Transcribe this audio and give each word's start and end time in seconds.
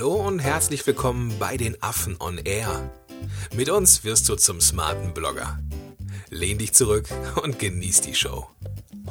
Hallo 0.00 0.14
und 0.14 0.38
herzlich 0.38 0.86
willkommen 0.86 1.38
bei 1.38 1.58
den 1.58 1.76
Affen 1.82 2.16
on 2.20 2.38
Air. 2.38 2.90
Mit 3.54 3.68
uns 3.68 4.02
wirst 4.02 4.30
du 4.30 4.34
zum 4.34 4.58
smarten 4.58 5.12
Blogger. 5.12 5.58
Lehn 6.30 6.56
dich 6.56 6.72
zurück 6.72 7.06
und 7.42 7.58
genieß 7.58 8.00
die 8.00 8.14
Show. 8.14 8.48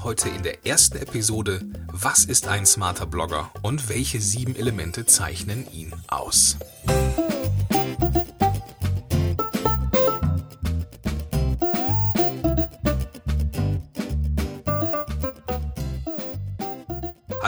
Heute 0.02 0.30
in 0.30 0.42
der 0.42 0.66
ersten 0.66 0.98
Episode 0.98 1.62
Was 1.92 2.26
ist 2.26 2.48
ein 2.48 2.66
smarter 2.66 3.06
Blogger 3.06 3.52
und 3.62 3.88
welche 3.88 4.20
sieben 4.20 4.56
Elemente 4.56 5.06
zeichnen 5.06 5.71
ihn 5.71 5.94
aus? 6.07 6.57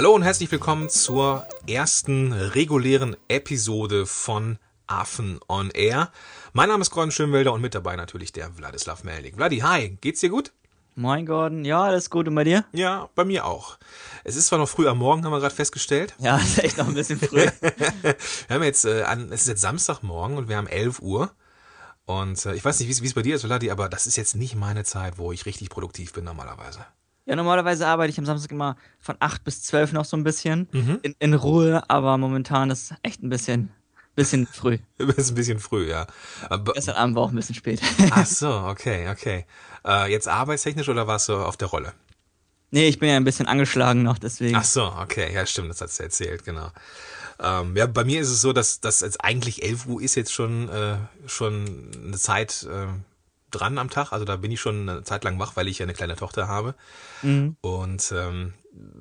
Hallo 0.01 0.15
und 0.15 0.23
herzlich 0.23 0.51
willkommen 0.51 0.89
zur 0.89 1.45
ersten 1.67 2.33
regulären 2.33 3.15
Episode 3.27 4.07
von 4.07 4.57
Affen 4.87 5.39
on 5.47 5.69
Air. 5.69 6.11
Mein 6.53 6.69
Name 6.69 6.81
ist 6.81 6.89
Gordon 6.89 7.11
Schönwelder 7.11 7.53
und 7.53 7.61
mit 7.61 7.75
dabei 7.75 7.95
natürlich 7.95 8.31
der 8.33 8.57
Wladislav 8.57 9.03
Melnik. 9.03 9.35
Vladi, 9.35 9.59
hi, 9.59 9.99
geht's 10.01 10.21
dir 10.21 10.31
gut? 10.31 10.53
Moin 10.95 11.27
Gordon, 11.27 11.65
ja, 11.65 11.83
alles 11.83 12.09
gut 12.09 12.27
und 12.27 12.33
bei 12.33 12.43
dir? 12.43 12.65
Ja, 12.71 13.11
bei 13.13 13.25
mir 13.25 13.45
auch. 13.45 13.77
Es 14.23 14.35
ist 14.35 14.47
zwar 14.47 14.57
noch 14.57 14.67
früh 14.67 14.87
am 14.87 14.97
Morgen, 14.97 15.23
haben 15.23 15.33
wir 15.33 15.39
gerade 15.39 15.53
festgestellt. 15.53 16.15
Ja, 16.17 16.37
ist 16.43 16.57
echt 16.57 16.79
noch 16.79 16.87
ein 16.87 16.95
bisschen 16.95 17.19
früh. 17.19 17.45
wir 17.61 18.15
haben 18.49 18.63
jetzt, 18.63 18.85
äh, 18.85 19.03
an, 19.03 19.31
es 19.31 19.41
ist 19.41 19.49
jetzt 19.49 19.61
Samstagmorgen 19.61 20.35
und 20.35 20.49
wir 20.49 20.57
haben 20.57 20.65
11 20.65 20.99
Uhr. 21.03 21.29
Und 22.05 22.43
äh, 22.47 22.55
ich 22.55 22.65
weiß 22.65 22.79
nicht, 22.79 22.87
wie 23.03 23.05
es 23.05 23.13
bei 23.13 23.21
dir 23.21 23.35
ist, 23.35 23.45
Vladi, 23.45 23.69
aber 23.69 23.87
das 23.87 24.07
ist 24.07 24.15
jetzt 24.15 24.35
nicht 24.35 24.55
meine 24.55 24.83
Zeit, 24.83 25.19
wo 25.19 25.31
ich 25.31 25.45
richtig 25.45 25.69
produktiv 25.69 26.11
bin 26.11 26.23
normalerweise. 26.23 26.87
Ja, 27.25 27.35
normalerweise 27.35 27.87
arbeite 27.87 28.11
ich 28.11 28.17
am 28.17 28.25
Samstag 28.25 28.51
immer 28.51 28.75
von 28.99 29.15
8 29.19 29.43
bis 29.43 29.61
12 29.63 29.93
noch 29.93 30.05
so 30.05 30.17
ein 30.17 30.23
bisschen 30.23 30.67
mhm. 30.71 30.99
in, 31.03 31.15
in, 31.19 31.33
Ruhe, 31.33 31.83
aber 31.87 32.17
momentan 32.17 32.71
ist 32.71 32.95
echt 33.03 33.21
ein 33.21 33.29
bisschen, 33.29 33.71
bisschen 34.15 34.47
früh. 34.47 34.79
ist 34.97 35.29
ein 35.29 35.35
bisschen 35.35 35.59
früh, 35.59 35.89
ja. 35.89 36.07
Aber, 36.49 36.73
Gestern 36.73 36.95
Abend 36.95 37.15
war 37.15 37.23
auch 37.23 37.29
ein 37.29 37.35
bisschen 37.35 37.55
spät. 37.55 37.81
Ach 38.11 38.25
so, 38.25 38.49
okay, 38.67 39.09
okay. 39.09 39.45
Äh, 39.85 40.11
jetzt 40.11 40.27
arbeitstechnisch 40.27 40.89
oder 40.89 41.05
warst 41.05 41.29
du 41.29 41.35
auf 41.35 41.57
der 41.57 41.67
Rolle? 41.67 41.93
Nee, 42.71 42.87
ich 42.87 42.99
bin 42.99 43.09
ja 43.09 43.17
ein 43.17 43.25
bisschen 43.25 43.47
angeschlagen 43.47 44.01
noch, 44.01 44.17
deswegen. 44.17 44.55
Ach 44.55 44.63
so, 44.63 44.85
okay, 44.85 45.31
ja 45.33 45.45
stimmt, 45.45 45.69
das 45.69 45.81
hast 45.81 45.99
du 45.99 46.03
erzählt, 46.03 46.45
genau. 46.45 46.71
Ähm, 47.39 47.75
ja, 47.75 47.85
bei 47.85 48.03
mir 48.03 48.21
ist 48.21 48.29
es 48.29 48.41
so, 48.41 48.53
dass 48.53 48.79
das 48.79 49.01
jetzt 49.01 49.23
eigentlich 49.23 49.63
11 49.63 49.87
Uhr 49.87 50.01
ist 50.01 50.15
jetzt 50.15 50.31
schon, 50.31 50.69
äh, 50.69 50.95
schon 51.25 51.91
eine 52.05 52.17
Zeit, 52.17 52.67
äh, 52.71 52.87
dran 53.51 53.77
am 53.77 53.89
Tag. 53.89 54.11
Also 54.11 54.25
da 54.25 54.35
bin 54.37 54.51
ich 54.51 54.59
schon 54.59 54.89
eine 54.89 55.03
Zeit 55.03 55.23
lang 55.23 55.39
wach, 55.39 55.55
weil 55.55 55.67
ich 55.67 55.79
ja 55.79 55.85
eine 55.85 55.93
kleine 55.93 56.15
Tochter 56.15 56.47
habe. 56.47 56.75
Mhm. 57.21 57.55
Und 57.61 58.13
ähm, 58.15 58.53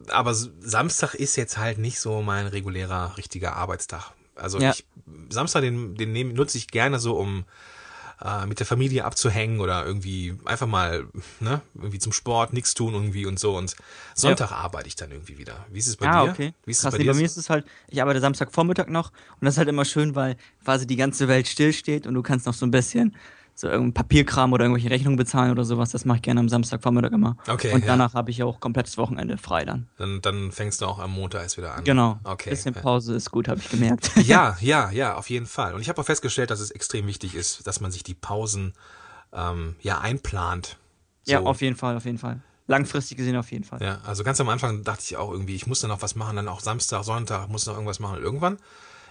aber 0.09 0.35
Samstag 0.35 1.15
ist 1.15 1.37
jetzt 1.37 1.59
halt 1.59 1.79
nicht 1.79 2.01
so 2.01 2.23
mein 2.23 2.47
regulärer, 2.47 3.17
richtiger 3.17 3.57
Arbeitstag. 3.57 4.13
Also 4.35 4.59
ja. 4.59 4.71
ich, 4.71 4.85
Samstag, 5.29 5.63
den, 5.63 5.95
den 5.95 6.13
nehm, 6.13 6.33
nutze 6.33 6.59
ich 6.59 6.69
gerne 6.69 6.99
so, 6.99 7.17
um 7.17 7.45
äh, 8.23 8.47
mit 8.47 8.59
der 8.59 8.67
Familie 8.67 9.05
abzuhängen 9.05 9.61
oder 9.61 9.85
irgendwie 9.85 10.37
einfach 10.45 10.67
mal, 10.67 11.07
ne, 11.41 11.61
irgendwie 11.75 11.99
zum 11.99 12.13
Sport, 12.13 12.53
nichts 12.53 12.75
tun 12.75 12.95
irgendwie 12.95 13.27
und 13.27 13.39
so. 13.39 13.57
Und 13.57 13.77
Sonntag 14.15 14.51
ja. 14.51 14.57
arbeite 14.57 14.89
ich 14.89 14.97
dann 14.97 15.11
irgendwie 15.11 15.39
wieder. 15.39 15.65
Wie 15.71 15.79
ist 15.79 15.87
es 15.87 15.97
bei 15.97 16.09
ah, 16.09 16.25
dir? 16.25 16.31
Okay. 16.31 16.55
Wie 16.65 16.71
ist 16.71 16.83
Krass, 16.83 16.95
es 16.95 16.99
bei, 16.99 17.05
nee, 17.05 17.11
bei 17.11 17.17
mir 17.17 17.25
ist 17.25 17.37
es 17.37 17.51
halt, 17.51 17.67
ich 17.89 18.01
arbeite 18.01 18.21
Samstagvormittag 18.21 18.89
noch 18.89 19.11
und 19.11 19.47
das 19.47 19.55
ist 19.55 19.59
halt 19.59 19.69
immer 19.69 19.85
schön, 19.85 20.15
weil 20.15 20.37
quasi 20.65 20.87
die 20.87 20.97
ganze 20.97 21.29
Welt 21.29 21.49
stillsteht 21.49 22.07
und 22.07 22.15
du 22.15 22.23
kannst 22.23 22.47
noch 22.47 22.55
so 22.55 22.67
ein 22.67 22.71
bisschen 22.71 23.17
so 23.61 23.69
irgendein 23.69 23.93
Papierkram 23.93 24.55
oder 24.55 24.65
irgendwelche 24.65 24.91
Rechnungen 24.91 25.19
bezahlen 25.19 25.51
oder 25.51 25.65
sowas. 25.65 25.91
Das 25.91 26.07
mache 26.07 26.17
ich 26.17 26.23
gerne 26.23 26.41
am 26.41 26.49
Samstagvormittag 26.49 27.13
immer. 27.13 27.37
Okay. 27.47 27.75
Und 27.75 27.87
danach 27.87 28.15
ja. 28.15 28.19
habe 28.19 28.31
ich 28.31 28.39
ja 28.39 28.47
auch 28.47 28.59
komplettes 28.59 28.97
Wochenende 28.97 29.37
frei 29.37 29.67
dann. 29.67 29.87
dann. 29.99 30.23
Dann 30.23 30.51
fängst 30.51 30.81
du 30.81 30.87
auch 30.87 30.99
am 30.99 31.13
Montag 31.13 31.43
erst 31.43 31.59
wieder 31.59 31.75
an. 31.75 31.85
Genau. 31.85 32.19
Okay. 32.25 32.51
Bisschen 32.51 32.73
Pause 32.73 33.15
ist 33.15 33.31
gut, 33.31 33.49
habe 33.49 33.61
ich 33.61 33.69
gemerkt. 33.69 34.11
Ja, 34.31 34.57
ja, 34.61 34.91
ja, 34.91 35.17
auf 35.17 35.29
jeden 35.29 35.47
Fall. 35.47 35.75
Und 35.75 35.81
ich 35.81 35.89
habe 35.89 36.01
auch 36.01 36.05
festgestellt, 36.05 36.51
dass 36.51 36.61
es 36.61 36.71
extrem 36.71 37.07
wichtig 37.07 37.35
ist, 37.35 37.67
dass 37.67 37.81
man 37.81 37.91
sich 37.91 38.03
die 38.03 38.15
Pausen 38.15 38.75
ähm, 39.33 39.77
ja 39.81 40.01
einplant. 40.01 40.79
So. 41.25 41.33
Ja, 41.33 41.41
auf 41.41 41.61
jeden 41.61 41.77
Fall, 41.77 41.97
auf 41.97 42.05
jeden 42.05 42.19
Fall. 42.19 42.41
Langfristig 42.67 43.17
gesehen 43.19 43.37
auf 43.37 43.51
jeden 43.51 43.65
Fall. 43.65 43.83
Ja, 43.83 44.01
also 44.07 44.23
ganz 44.25 44.41
am 44.41 44.49
Anfang 44.49 44.85
dachte 44.85 45.03
ich 45.05 45.17
auch 45.17 45.33
irgendwie, 45.33 45.57
ich 45.57 45.67
muss 45.67 45.81
da 45.81 45.89
noch 45.89 46.03
was 46.03 46.15
machen, 46.15 46.37
dann 46.37 46.49
auch 46.49 46.61
Samstag, 46.61 47.05
Sonntag 47.05 47.49
muss 47.49 47.67
noch 47.67 47.75
irgendwas 47.75 47.99
machen. 47.99 48.19
Und 48.19 48.23
irgendwann 48.23 48.59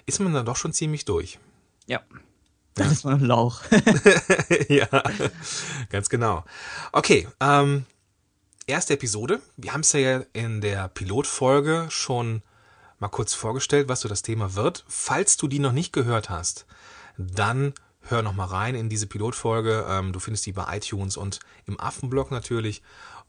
ist 0.05 0.19
man 0.19 0.33
dann 0.33 0.45
doch 0.45 0.55
schon 0.55 0.73
ziemlich 0.73 1.05
durch. 1.05 1.37
Ja. 1.85 2.01
Dann 2.79 2.91
ist 2.91 3.03
man 3.03 3.15
ein 3.15 3.25
Lauch. 3.25 3.61
ja, 4.69 4.87
ganz 5.89 6.09
genau. 6.09 6.45
Okay, 6.93 7.27
ähm, 7.41 7.85
erste 8.67 8.93
Episode. 8.93 9.41
Wir 9.57 9.73
haben 9.73 9.81
es 9.81 9.91
ja 9.91 10.21
in 10.31 10.61
der 10.61 10.87
Pilotfolge 10.87 11.87
schon 11.89 12.41
mal 12.99 13.09
kurz 13.09 13.33
vorgestellt, 13.33 13.89
was 13.89 14.01
so 14.01 14.07
das 14.07 14.21
Thema 14.21 14.55
wird. 14.55 14.85
Falls 14.87 15.35
du 15.35 15.47
die 15.47 15.59
noch 15.59 15.73
nicht 15.73 15.91
gehört 15.91 16.29
hast, 16.29 16.65
dann 17.17 17.73
hör 18.01 18.21
noch 18.21 18.33
mal 18.33 18.45
rein 18.45 18.75
in 18.75 18.87
diese 18.87 19.07
Pilotfolge. 19.07 19.85
Ähm, 19.89 20.13
du 20.13 20.19
findest 20.19 20.45
die 20.45 20.53
bei 20.53 20.77
iTunes 20.77 21.17
und 21.17 21.39
im 21.65 21.79
Affenblog 21.79 22.31
natürlich. 22.31 22.81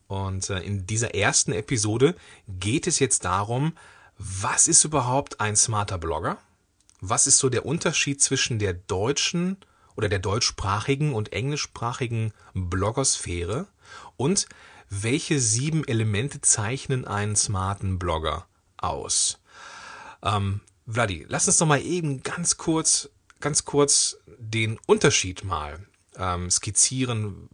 Und 0.07 0.49
äh, 0.51 0.61
in 0.61 0.87
dieser 0.87 1.15
ersten 1.15 1.53
Episode 1.53 2.15
geht 2.47 2.87
es 2.87 2.99
jetzt 3.01 3.25
darum, 3.25 3.73
was 4.17 4.69
ist 4.69 4.85
überhaupt 4.85 5.41
ein 5.41 5.57
smarter 5.57 5.99
Blogger? 5.99 6.39
Was 7.01 7.27
ist 7.27 7.39
so 7.39 7.49
der 7.49 7.67
Unterschied 7.67 8.21
zwischen 8.21 8.59
der 8.59 8.75
deutschen 8.75 9.57
oder 9.97 10.09
der 10.09 10.19
deutschsprachigen 10.19 11.15
und 11.15 11.33
englischsprachigen 11.33 12.33
Blogosphäre 12.55 13.67
und 14.17 14.47
welche 14.89 15.39
sieben 15.39 15.87
Elemente 15.87 16.41
zeichnen 16.41 17.07
einen 17.07 17.37
smarten 17.37 17.99
Blogger 17.99 18.47
aus? 18.77 19.41
Ähm, 20.23 20.61
Vladi, 20.87 21.25
lass 21.29 21.47
uns 21.47 21.59
doch 21.59 21.67
mal 21.67 21.83
eben 21.83 22.23
ganz 22.23 22.57
kurz, 22.57 23.11
ganz 23.41 23.65
kurz 23.65 24.19
den 24.39 24.79
Unterschied 24.87 25.45
mal 25.45 25.87
ähm, 26.17 26.51
skizzieren. 26.51 27.49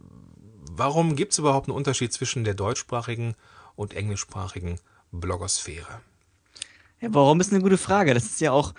Warum 0.71 1.15
gibt 1.15 1.33
es 1.33 1.39
überhaupt 1.39 1.67
einen 1.67 1.77
Unterschied 1.77 2.11
zwischen 2.11 2.43
der 2.43 2.55
deutschsprachigen 2.55 3.35
und 3.75 3.93
englischsprachigen 3.93 4.79
Blogosphäre? 5.11 6.01
Ja, 6.99 7.09
warum 7.11 7.39
ist 7.39 7.53
eine 7.53 7.61
gute 7.61 7.77
Frage. 7.77 8.13
Das 8.13 8.25
ist 8.25 8.41
ja 8.41 8.51
auch 8.51 8.73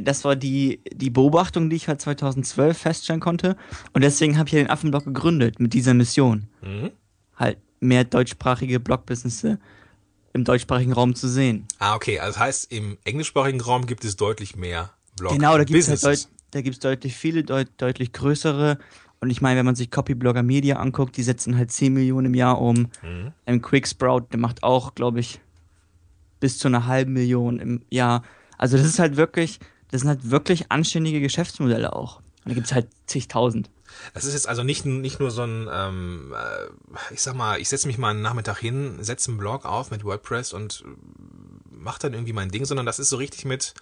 das 0.00 0.24
war 0.24 0.36
die, 0.36 0.80
die 0.92 1.10
Beobachtung, 1.10 1.68
die 1.68 1.76
ich 1.76 1.88
halt 1.88 2.00
2012 2.00 2.76
feststellen 2.76 3.20
konnte. 3.20 3.56
Und 3.92 4.02
deswegen 4.02 4.38
habe 4.38 4.48
ich 4.48 4.54
ja 4.54 4.60
den 4.60 4.70
Affenblog 4.70 5.04
gegründet 5.04 5.60
mit 5.60 5.74
dieser 5.74 5.94
Mission. 5.94 6.48
Mhm. 6.62 6.90
Halt 7.36 7.58
mehr 7.80 8.04
deutschsprachige 8.04 8.80
Blogbusiness 8.80 9.46
im 10.32 10.44
deutschsprachigen 10.44 10.92
Raum 10.92 11.14
zu 11.14 11.28
sehen. 11.28 11.66
Ah, 11.78 11.94
okay. 11.94 12.18
Also 12.18 12.32
das 12.32 12.40
heißt, 12.40 12.72
im 12.72 12.98
englischsprachigen 13.04 13.60
Raum 13.60 13.86
gibt 13.86 14.04
es 14.04 14.16
deutlich 14.16 14.56
mehr 14.56 14.90
Blog 15.16 15.32
Genau, 15.32 15.56
da 15.56 15.64
gibt 15.64 15.78
es 15.78 16.04
halt 16.04 16.28
deut 16.52 16.84
deutlich 16.84 17.16
viele, 17.16 17.44
deut 17.44 17.68
deutlich 17.78 18.12
größere. 18.12 18.78
Und 19.20 19.30
ich 19.30 19.40
meine, 19.40 19.58
wenn 19.58 19.66
man 19.66 19.74
sich 19.74 19.90
Copyblogger 19.90 20.42
Media 20.42 20.76
anguckt, 20.76 21.16
die 21.16 21.22
setzen 21.22 21.56
halt 21.56 21.70
10 21.70 21.92
Millionen 21.92 22.26
im 22.26 22.34
Jahr 22.34 22.60
um. 22.60 22.88
Mhm. 23.02 23.32
Ein 23.46 23.62
Quicksprout, 23.62 24.26
der 24.32 24.38
macht 24.38 24.62
auch, 24.62 24.94
glaube 24.94 25.20
ich, 25.20 25.40
bis 26.40 26.58
zu 26.58 26.68
einer 26.68 26.86
halben 26.86 27.12
Million 27.12 27.58
im 27.58 27.82
Jahr. 27.90 28.22
Also 28.58 28.76
das 28.76 28.86
ist 28.86 28.98
halt 28.98 29.16
wirklich, 29.16 29.60
das 29.94 30.00
sind 30.00 30.08
halt 30.08 30.28
wirklich 30.28 30.72
anständige 30.72 31.20
Geschäftsmodelle 31.20 31.94
auch. 31.94 32.16
Und 32.16 32.46
da 32.46 32.54
gibt 32.54 32.66
es 32.66 32.72
halt 32.72 32.88
zigtausend. 33.06 33.70
Das 34.12 34.24
ist 34.24 34.34
jetzt 34.34 34.48
also 34.48 34.64
nicht, 34.64 34.84
nicht 34.84 35.20
nur 35.20 35.30
so 35.30 35.42
ein, 35.42 35.68
ähm, 35.72 36.34
äh, 36.36 37.14
ich 37.14 37.22
sag 37.22 37.36
mal, 37.36 37.60
ich 37.60 37.68
setze 37.68 37.86
mich 37.86 37.96
mal 37.96 38.10
einen 38.10 38.20
Nachmittag 38.20 38.58
hin, 38.58 38.96
setze 39.04 39.30
einen 39.30 39.38
Blog 39.38 39.64
auf 39.64 39.92
mit 39.92 40.02
WordPress 40.02 40.52
und 40.52 40.84
mache 41.70 42.00
dann 42.00 42.12
irgendwie 42.12 42.32
mein 42.32 42.48
Ding, 42.48 42.64
sondern 42.64 42.86
das 42.86 42.98
ist 42.98 43.08
so 43.08 43.18
richtig 43.18 43.44
mit, 43.44 43.72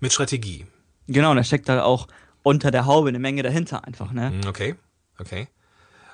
mit 0.00 0.12
Strategie. 0.12 0.66
Genau, 1.06 1.30
und 1.30 1.36
da 1.36 1.44
steckt 1.44 1.68
da 1.68 1.84
auch 1.84 2.08
unter 2.42 2.72
der 2.72 2.86
Haube 2.86 3.10
eine 3.10 3.20
Menge 3.20 3.44
dahinter 3.44 3.84
einfach, 3.84 4.10
ne? 4.10 4.30
Hm, 4.30 4.48
okay, 4.48 4.74
okay. 5.20 5.46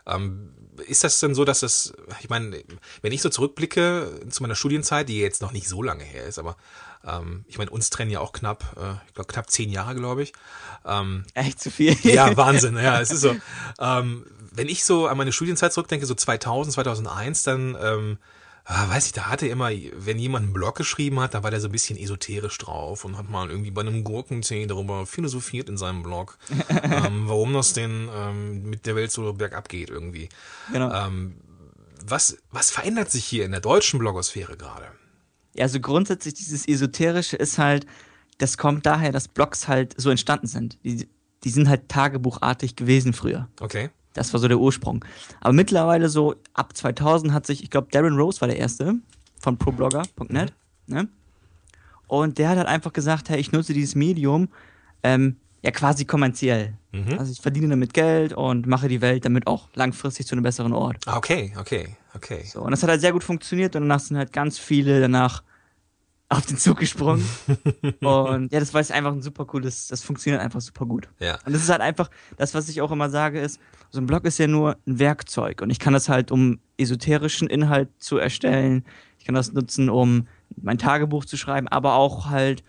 Ähm, 0.04 0.50
ist 0.86 1.02
das 1.02 1.18
denn 1.18 1.34
so, 1.34 1.46
dass 1.46 1.60
das, 1.60 1.94
ich 2.20 2.28
meine, 2.28 2.62
wenn 3.00 3.12
ich 3.12 3.22
so 3.22 3.30
zurückblicke 3.30 4.20
zu 4.28 4.42
meiner 4.42 4.54
Studienzeit, 4.54 5.08
die 5.08 5.18
jetzt 5.18 5.40
noch 5.40 5.52
nicht 5.52 5.66
so 5.66 5.82
lange 5.82 6.04
her 6.04 6.26
ist, 6.26 6.38
aber 6.38 6.58
ähm, 7.06 7.44
ich 7.46 7.58
meine, 7.58 7.70
uns 7.70 7.90
trennen 7.90 8.10
ja 8.10 8.20
auch 8.20 8.32
knapp, 8.32 8.76
äh, 8.76 9.06
ich 9.06 9.14
glaube 9.14 9.32
knapp 9.32 9.50
zehn 9.50 9.70
Jahre, 9.70 9.94
glaube 9.94 10.22
ich. 10.22 10.32
Ähm, 10.84 11.24
Echt 11.34 11.60
zu 11.60 11.70
viel? 11.70 11.96
Ja, 12.02 12.36
Wahnsinn. 12.36 12.76
ja, 12.76 13.00
es 13.00 13.10
ist 13.10 13.20
so. 13.20 13.36
Ähm, 13.78 14.26
wenn 14.52 14.68
ich 14.68 14.84
so 14.84 15.06
an 15.06 15.18
meine 15.18 15.32
Studienzeit 15.32 15.72
zurückdenke, 15.72 16.06
so 16.06 16.14
2000, 16.14 16.74
2001, 16.74 17.42
dann 17.42 17.76
ähm, 17.80 18.18
ah, 18.66 18.88
weiß 18.88 19.06
ich, 19.06 19.12
da 19.12 19.26
hatte 19.26 19.46
immer, 19.46 19.70
wenn 19.70 20.18
jemand 20.18 20.44
einen 20.44 20.52
Blog 20.52 20.76
geschrieben 20.76 21.20
hat, 21.20 21.34
da 21.34 21.42
war 21.42 21.50
der 21.50 21.60
so 21.60 21.68
ein 21.68 21.72
bisschen 21.72 21.98
esoterisch 21.98 22.58
drauf 22.58 23.04
und 23.04 23.16
hat 23.16 23.30
mal 23.30 23.48
irgendwie 23.48 23.70
bei 23.70 23.82
einem 23.82 24.02
Gurkentee 24.02 24.66
darüber 24.66 25.06
philosophiert 25.06 25.68
in 25.68 25.76
seinem 25.76 26.02
Blog, 26.02 26.36
ähm, 26.82 27.28
warum 27.28 27.52
das 27.52 27.72
denn 27.72 28.08
ähm, 28.12 28.70
mit 28.70 28.86
der 28.86 28.96
Welt 28.96 29.12
so 29.12 29.32
bergab 29.32 29.68
geht 29.68 29.90
irgendwie. 29.90 30.28
Genau. 30.72 30.92
Ähm, 30.92 31.36
was, 32.04 32.38
was 32.50 32.70
verändert 32.70 33.10
sich 33.10 33.24
hier 33.24 33.44
in 33.44 33.52
der 33.52 33.60
deutschen 33.60 33.98
Blogosphäre 33.98 34.56
gerade? 34.56 34.86
Ja, 35.56 35.64
also 35.64 35.80
grundsätzlich 35.80 36.34
dieses 36.34 36.68
Esoterische 36.68 37.36
ist 37.36 37.58
halt, 37.58 37.86
das 38.38 38.58
kommt 38.58 38.84
daher, 38.86 39.12
dass 39.12 39.28
Blogs 39.28 39.68
halt 39.68 39.94
so 39.98 40.10
entstanden 40.10 40.46
sind. 40.46 40.78
Die, 40.84 41.08
die 41.44 41.50
sind 41.50 41.68
halt 41.68 41.88
tagebuchartig 41.88 42.76
gewesen 42.76 43.12
früher. 43.12 43.48
Okay. 43.60 43.90
Das 44.12 44.32
war 44.32 44.40
so 44.40 44.48
der 44.48 44.58
Ursprung. 44.58 45.04
Aber 45.40 45.52
mittlerweile 45.52 46.08
so 46.08 46.36
ab 46.54 46.76
2000 46.76 47.32
hat 47.32 47.46
sich, 47.46 47.62
ich 47.62 47.70
glaube, 47.70 47.88
Darren 47.90 48.16
Rose 48.16 48.40
war 48.40 48.48
der 48.48 48.56
erste 48.58 48.94
von 49.38 49.58
ProBlogger.net. 49.58 50.54
Mhm. 50.86 50.94
Ne? 50.94 51.08
Und 52.06 52.38
der 52.38 52.48
hat 52.48 52.58
halt 52.58 52.68
einfach 52.68 52.92
gesagt, 52.92 53.28
hey, 53.28 53.38
ich 53.38 53.52
nutze 53.52 53.74
dieses 53.74 53.94
Medium 53.94 54.48
ähm, 55.02 55.36
ja 55.62 55.70
quasi 55.70 56.04
kommerziell. 56.04 56.74
Mhm. 57.04 57.18
Also 57.18 57.32
ich 57.32 57.40
verdiene 57.40 57.68
damit 57.68 57.92
Geld 57.94 58.32
und 58.32 58.66
mache 58.66 58.88
die 58.88 59.00
Welt 59.00 59.24
damit 59.24 59.46
auch 59.46 59.68
langfristig 59.74 60.26
zu 60.26 60.34
einem 60.34 60.42
besseren 60.42 60.72
Ort. 60.72 60.96
Ah, 61.06 61.16
okay, 61.16 61.52
okay, 61.58 61.96
okay. 62.14 62.42
So, 62.44 62.62
und 62.62 62.70
das 62.70 62.82
hat 62.82 62.90
halt 62.90 63.00
sehr 63.00 63.12
gut 63.12 63.24
funktioniert 63.24 63.76
und 63.76 63.82
danach 63.82 64.00
sind 64.00 64.16
halt 64.16 64.32
ganz 64.32 64.58
viele 64.58 65.00
danach 65.00 65.42
auf 66.28 66.46
den 66.46 66.56
Zug 66.56 66.78
gesprungen. 66.78 67.24
und 68.00 68.52
ja, 68.52 68.60
das 68.60 68.74
war 68.74 68.80
jetzt 68.80 68.92
einfach 68.92 69.12
ein 69.12 69.22
super 69.22 69.44
cooles, 69.44 69.88
das 69.88 70.02
funktioniert 70.02 70.42
einfach 70.42 70.60
super 70.60 70.86
gut. 70.86 71.08
Ja. 71.20 71.38
Und 71.44 71.52
das 71.52 71.62
ist 71.62 71.68
halt 71.68 71.80
einfach, 71.80 72.10
das, 72.36 72.54
was 72.54 72.68
ich 72.68 72.80
auch 72.80 72.90
immer 72.90 73.10
sage, 73.10 73.40
ist, 73.40 73.60
so 73.90 74.00
ein 74.00 74.06
Blog 74.06 74.24
ist 74.24 74.38
ja 74.38 74.48
nur 74.48 74.76
ein 74.86 74.98
Werkzeug 74.98 75.62
und 75.62 75.70
ich 75.70 75.78
kann 75.78 75.92
das 75.92 76.08
halt, 76.08 76.32
um 76.32 76.58
esoterischen 76.78 77.48
Inhalt 77.48 77.88
zu 77.98 78.18
erstellen, 78.18 78.84
ich 79.18 79.24
kann 79.24 79.34
das 79.34 79.52
nutzen, 79.52 79.88
um 79.88 80.26
mein 80.56 80.78
Tagebuch 80.78 81.24
zu 81.24 81.36
schreiben, 81.36 81.68
aber 81.68 81.94
auch 81.94 82.26
halt 82.26 82.64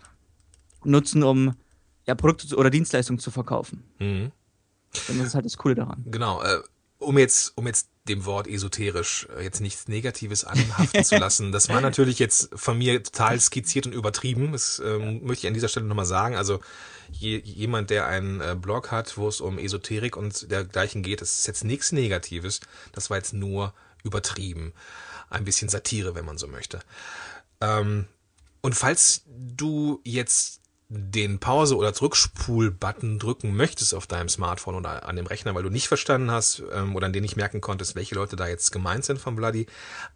nutzen, 0.84 1.24
um 1.24 1.54
ja, 2.07 2.15
Produkte 2.15 2.56
oder 2.56 2.69
Dienstleistungen 2.69 3.19
zu 3.19 3.31
verkaufen. 3.31 3.83
Mhm. 4.00 4.31
Und 5.09 5.19
das 5.19 5.27
ist 5.27 5.36
halt 5.36 5.45
das 5.45 5.57
Coole 5.57 5.75
daran. 5.75 6.04
Genau. 6.07 6.42
Äh, 6.42 6.62
um 7.00 7.18
jetzt, 7.18 7.54
um 7.56 7.68
jetzt 7.68 7.89
dem 8.07 8.25
Wort 8.25 8.48
esoterisch 8.48 9.27
äh, 9.38 9.44
jetzt 9.44 9.59
nichts 9.59 9.88
Negatives 9.88 10.45
anhaften 10.45 11.04
zu 11.04 11.18
lassen. 11.19 11.51
Das 11.51 11.69
war 11.69 11.81
natürlich 11.81 12.19
jetzt 12.19 12.50
von 12.56 12.77
mir 12.77 13.04
total 13.04 13.39
skizziert 13.39 13.86
und 13.86 13.94
übertrieben. 13.94 14.54
Das 14.54 14.81
ähm, 14.83 15.24
möchte 15.24 15.45
ich 15.45 15.48
an 15.48 15.54
dieser 15.54 15.68
Stelle 15.68 15.86
nochmal 15.86 16.06
sagen. 16.06 16.36
Also 16.36 16.59
je, 17.12 17.38
jemand, 17.44 17.89
der 17.89 18.07
einen 18.07 18.42
äh, 18.42 18.56
Blog 18.59 18.92
hat, 18.92 19.18
wo 19.18 19.27
es 19.27 19.42
um 19.42 19.59
Esoterik 19.59 20.18
und 20.18 20.50
dergleichen 20.50 21.04
geht, 21.04 21.21
das 21.21 21.39
ist 21.39 21.48
jetzt 21.48 21.63
nichts 21.63 21.92
Negatives. 21.92 22.62
Das 22.94 23.09
war 23.09 23.18
jetzt 23.18 23.33
nur 23.33 23.74
übertrieben. 24.04 24.74
Ein 25.30 25.44
bisschen 25.44 25.69
Satire, 25.69 26.15
wenn 26.15 26.25
man 26.25 26.38
so 26.38 26.48
möchte. 26.48 26.80
Ähm, 27.59 28.07
und 28.62 28.74
falls 28.74 29.24
du 29.27 30.01
jetzt 30.04 30.56
den 30.89 31.39
Pause- 31.39 31.75
oder 31.75 31.94
Zurückspul-Button 31.94 33.19
drücken 33.19 33.56
möchtest 33.56 33.94
auf 33.94 34.07
deinem 34.07 34.30
Smartphone 34.30 34.75
oder 34.75 35.07
an 35.07 35.18
dem 35.18 35.28
Rechner, 35.28 35.54
weil 35.54 35.63
du 35.63 35.69
nicht 35.69 35.88
verstanden 35.88 36.31
hast 36.31 36.63
ähm, 36.72 36.95
oder 36.95 37.07
an 37.07 37.13
den 37.13 37.24
nicht 37.24 37.36
merken 37.36 37.60
konntest, 37.60 37.95
welche 37.95 38.16
Leute 38.16 38.36
da 38.36 38.48
jetzt 38.48 38.72
gemeint 38.72 39.04
sind 39.04 39.19
von 39.19 39.36
Bloody, 39.36 39.66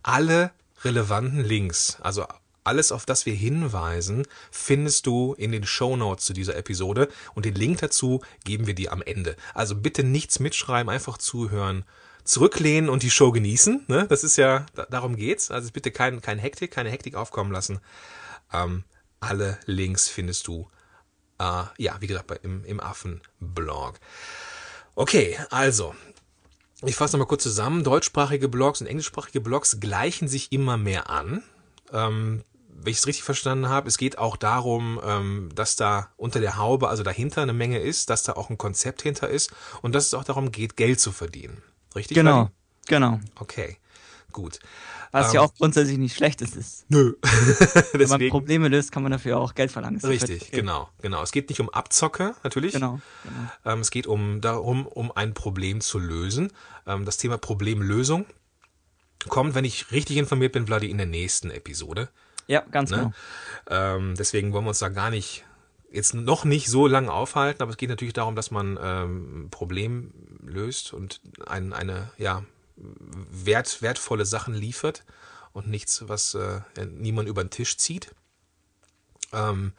alle 0.01 0.51
relevanten 0.83 1.44
Links, 1.44 1.97
also 2.01 2.25
alles, 2.63 2.91
auf 2.91 3.06
das 3.06 3.25
wir 3.25 3.33
hinweisen, 3.33 4.27
findest 4.51 5.07
du 5.07 5.33
in 5.33 5.51
den 5.51 5.65
Show 5.65 5.95
Notes 5.95 6.25
zu 6.25 6.33
dieser 6.33 6.56
Episode 6.56 7.09
und 7.33 7.45
den 7.45 7.56
Link 7.56 7.79
dazu 7.79 8.21
geben 8.44 8.67
wir 8.67 8.75
dir 8.75 8.91
am 8.91 9.01
Ende. 9.01 9.35
Also 9.53 9.75
bitte 9.75 10.03
nichts 10.03 10.39
mitschreiben, 10.39 10.89
einfach 10.89 11.17
zuhören, 11.17 11.85
zurücklehnen 12.24 12.89
und 12.89 13.03
die 13.03 13.09
Show 13.09 13.31
genießen. 13.31 13.85
Ne? 13.88 14.06
Das 14.07 14.24
ist 14.24 14.38
ja, 14.38 14.67
darum 14.89 15.15
geht's. 15.15 15.50
Also 15.50 15.71
bitte 15.71 15.91
kein, 15.91 16.21
kein 16.21 16.38
Hektik, 16.38 16.71
keine 16.71 16.91
Hektik 16.91 17.15
aufkommen 17.15 17.51
lassen. 17.51 17.79
Ähm, 18.53 18.83
alle 19.21 19.57
Links 19.65 20.09
findest 20.09 20.47
du, 20.47 20.69
äh, 21.39 21.63
ja, 21.77 21.95
wie 22.00 22.07
gesagt, 22.07 22.31
im, 22.44 22.65
im 22.65 22.79
Affen-Blog. 22.81 24.00
Okay, 24.95 25.38
also, 25.50 25.95
ich 26.83 26.95
fasse 26.95 27.15
nochmal 27.15 27.27
kurz 27.27 27.44
zusammen. 27.44 27.83
Deutschsprachige 27.83 28.50
Blogs 28.50 28.81
und 28.81 28.88
englischsprachige 28.88 29.39
Blogs 29.39 29.79
gleichen 29.79 30.27
sich 30.27 30.51
immer 30.51 30.77
mehr 30.77 31.09
an. 31.09 31.44
Ähm, 31.94 32.44
wenn 32.83 32.91
ich 32.91 32.97
es 32.97 33.07
richtig 33.07 33.23
verstanden 33.23 33.69
habe, 33.69 33.88
es 33.88 33.97
geht 33.97 34.18
auch 34.18 34.35
darum, 34.35 35.00
ähm, 35.03 35.50
dass 35.53 35.75
da 35.75 36.09
unter 36.17 36.39
der 36.39 36.57
Haube, 36.57 36.89
also 36.89 37.03
dahinter 37.03 37.44
eine 37.44 37.53
Menge 37.53 37.79
ist, 37.79 38.09
dass 38.09 38.24
da 38.24 38.33
auch 38.33 38.50
ein 38.50 38.57
Konzept 38.57 39.03
hinter 39.03 39.29
ist 39.29 39.51
und 39.81 39.94
dass 39.94 40.07
es 40.07 40.13
auch 40.13 40.24
darum 40.24 40.51
geht, 40.51 40.77
Geld 40.77 41.00
zu 41.00 41.12
verdienen. 41.12 41.62
Richtig? 41.95 42.15
Genau, 42.15 42.50
genau. 42.88 43.19
Okay, 43.39 43.77
gut. 44.31 44.59
Was 45.12 45.28
ähm, 45.28 45.36
ja 45.36 45.42
auch 45.42 45.54
grundsätzlich 45.54 45.98
nicht 45.98 46.16
schlecht 46.16 46.42
ist. 46.42 46.86
Nö. 46.90 47.16
Wenn 47.94 48.08
man 48.10 48.30
Probleme 48.30 48.68
löst, 48.69 48.92
kann 48.92 49.04
man 49.04 49.12
dafür 49.12 49.40
auch 49.40 49.56
Geld 49.56 49.72
verlangen. 49.72 50.00
Richtig, 50.00 50.52
genau, 50.52 50.90
genau. 51.02 51.22
Es 51.22 51.31
geht 51.31 51.50
nicht 51.50 51.60
um 51.60 51.69
Abzocke, 51.69 52.34
natürlich. 52.44 52.74
Genau. 52.74 53.00
genau. 53.24 53.74
Ähm, 53.74 53.80
es 53.81 53.92
geht 53.92 54.08
um 54.08 54.42
darum, 54.42 54.88
um 54.88 55.12
ein 55.12 55.34
Problem 55.34 55.81
zu 55.81 56.00
lösen. 56.00 56.52
Ähm, 56.88 57.06
das 57.06 57.18
Thema 57.18 57.38
Problemlösung 57.38 58.25
kommt, 59.28 59.54
wenn 59.54 59.66
ich 59.66 59.92
richtig 59.92 60.18
informiert 60.18 60.54
bin, 60.54 60.66
Vladi, 60.66 60.90
in 60.90 60.98
der 60.98 61.08
nächsten 61.08 61.52
Episode. 61.52 62.10
Ja, 62.48 62.62
ganz 62.72 62.90
ne? 62.90 62.98
genau. 62.98 63.13
Ähm, 63.69 64.16
deswegen 64.16 64.54
wollen 64.54 64.66
wir 64.66 64.69
uns 64.69 64.80
da 64.80 64.90
gar 64.90 65.10
nicht 65.10 65.46
jetzt 65.92 66.13
noch 66.13 66.46
nicht 66.46 66.68
so 66.68 66.88
lange 66.88 67.12
aufhalten, 67.12 67.62
aber 67.62 67.72
es 67.72 67.78
geht 67.78 67.90
natürlich 67.90 68.13
darum, 68.13 68.36
dass 68.36 68.50
man 68.50 68.80
ähm, 68.81 69.44
ein 69.46 69.50
Problem 69.50 70.13
löst 70.42 70.94
und 70.94 71.19
ein, 71.46 71.74
eine, 71.74 72.12
ja, 72.18 72.44
wert, 72.81 73.81
wertvolle 73.81 74.25
Sachen 74.25 74.54
liefert 74.54 75.04
und 75.54 75.68
nichts, 75.68 76.07
was 76.07 76.36
äh, 76.36 76.62
niemand 76.86 77.28
über 77.30 77.44
den 77.44 77.50
Tisch 77.50 77.78
zieht. 77.78 78.13
Ähm, 79.33 79.74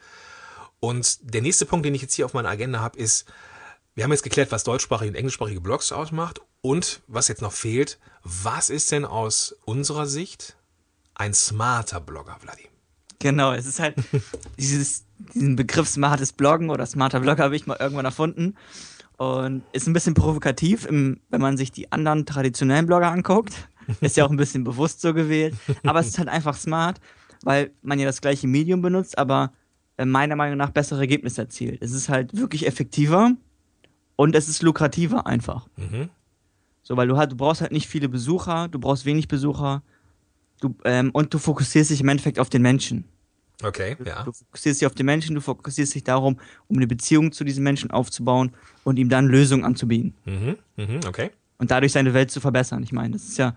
und 0.80 1.18
der 1.22 1.42
nächste 1.42 1.66
Punkt, 1.66 1.86
den 1.86 1.94
ich 1.94 2.02
jetzt 2.02 2.14
hier 2.14 2.26
auf 2.26 2.34
meiner 2.34 2.48
Agenda 2.48 2.80
habe, 2.80 2.98
ist, 2.98 3.26
wir 3.94 4.04
haben 4.04 4.10
jetzt 4.10 4.22
geklärt, 4.22 4.50
was 4.50 4.64
deutschsprachige 4.64 5.10
und 5.10 5.16
englischsprachige 5.16 5.60
Blogs 5.60 5.92
ausmacht 5.92 6.40
und 6.60 7.02
was 7.06 7.28
jetzt 7.28 7.42
noch 7.42 7.52
fehlt, 7.52 7.98
was 8.22 8.70
ist 8.70 8.90
denn 8.90 9.04
aus 9.04 9.54
unserer 9.64 10.06
Sicht 10.06 10.56
ein 11.14 11.34
smarter 11.34 12.00
Blogger, 12.00 12.36
Vladi? 12.40 12.68
Genau, 13.18 13.52
es 13.52 13.66
ist 13.66 13.78
halt 13.78 13.96
dieses, 14.58 15.04
diesen 15.18 15.56
Begriff 15.56 15.88
smartes 15.88 16.32
Bloggen 16.32 16.70
oder 16.70 16.86
smarter 16.86 17.20
Blogger 17.20 17.44
habe 17.44 17.56
ich 17.56 17.66
mal 17.66 17.76
irgendwann 17.78 18.04
erfunden. 18.04 18.56
Und 19.22 19.62
ist 19.72 19.86
ein 19.86 19.92
bisschen 19.92 20.14
provokativ, 20.14 20.84
im, 20.84 21.20
wenn 21.30 21.40
man 21.40 21.56
sich 21.56 21.70
die 21.70 21.92
anderen 21.92 22.26
traditionellen 22.26 22.86
Blogger 22.86 23.12
anguckt. 23.12 23.68
Ist 24.00 24.16
ja 24.16 24.24
auch 24.24 24.30
ein 24.30 24.36
bisschen 24.36 24.64
bewusst 24.64 25.00
so 25.00 25.14
gewählt. 25.14 25.54
Aber 25.84 26.00
es 26.00 26.08
ist 26.08 26.18
halt 26.18 26.28
einfach 26.28 26.56
smart, 26.56 27.00
weil 27.42 27.72
man 27.82 27.98
ja 27.98 28.06
das 28.06 28.20
gleiche 28.20 28.46
Medium 28.46 28.80
benutzt, 28.80 29.18
aber 29.18 29.52
äh, 29.96 30.04
meiner 30.04 30.34
Meinung 30.36 30.56
nach 30.56 30.70
bessere 30.70 31.00
Ergebnisse 31.00 31.42
erzielt. 31.42 31.82
Es 31.82 31.92
ist 31.92 32.08
halt 32.08 32.36
wirklich 32.36 32.66
effektiver 32.66 33.32
und 34.16 34.34
es 34.34 34.48
ist 34.48 34.62
lukrativer 34.62 35.26
einfach. 35.26 35.68
Mhm. 35.76 36.10
So, 36.82 36.96
weil 36.96 37.08
du 37.08 37.16
halt, 37.16 37.32
du 37.32 37.36
brauchst 37.36 37.60
halt 37.60 37.72
nicht 37.72 37.88
viele 37.88 38.08
Besucher, 38.08 38.68
du 38.68 38.78
brauchst 38.78 39.04
wenig 39.04 39.28
Besucher, 39.28 39.82
du, 40.60 40.74
ähm, 40.84 41.10
und 41.12 41.34
du 41.34 41.38
fokussierst 41.38 41.90
dich 41.90 42.00
im 42.00 42.08
Endeffekt 42.08 42.38
auf 42.38 42.50
den 42.50 42.62
Menschen. 42.62 43.04
Okay, 43.62 43.96
ja. 44.04 44.24
Du 44.24 44.32
fokussierst 44.32 44.80
dich 44.80 44.86
auf 44.86 44.94
den 44.94 45.06
Menschen, 45.06 45.34
du 45.34 45.40
fokussierst 45.40 45.94
dich 45.94 46.04
darum, 46.04 46.40
um 46.68 46.76
eine 46.76 46.86
Beziehung 46.86 47.32
zu 47.32 47.44
diesem 47.44 47.62
Menschen 47.64 47.90
aufzubauen 47.90 48.52
und 48.84 48.98
ihm 48.98 49.08
dann 49.08 49.26
Lösungen 49.26 49.64
anzubieten. 49.64 50.14
Mhm, 50.24 50.56
mhm, 50.76 51.00
okay. 51.06 51.30
Und 51.58 51.70
dadurch 51.70 51.92
seine 51.92 52.12
Welt 52.14 52.30
zu 52.30 52.40
verbessern. 52.40 52.82
Ich 52.82 52.92
meine, 52.92 53.12
das 53.12 53.22
ist 53.24 53.38
ja, 53.38 53.54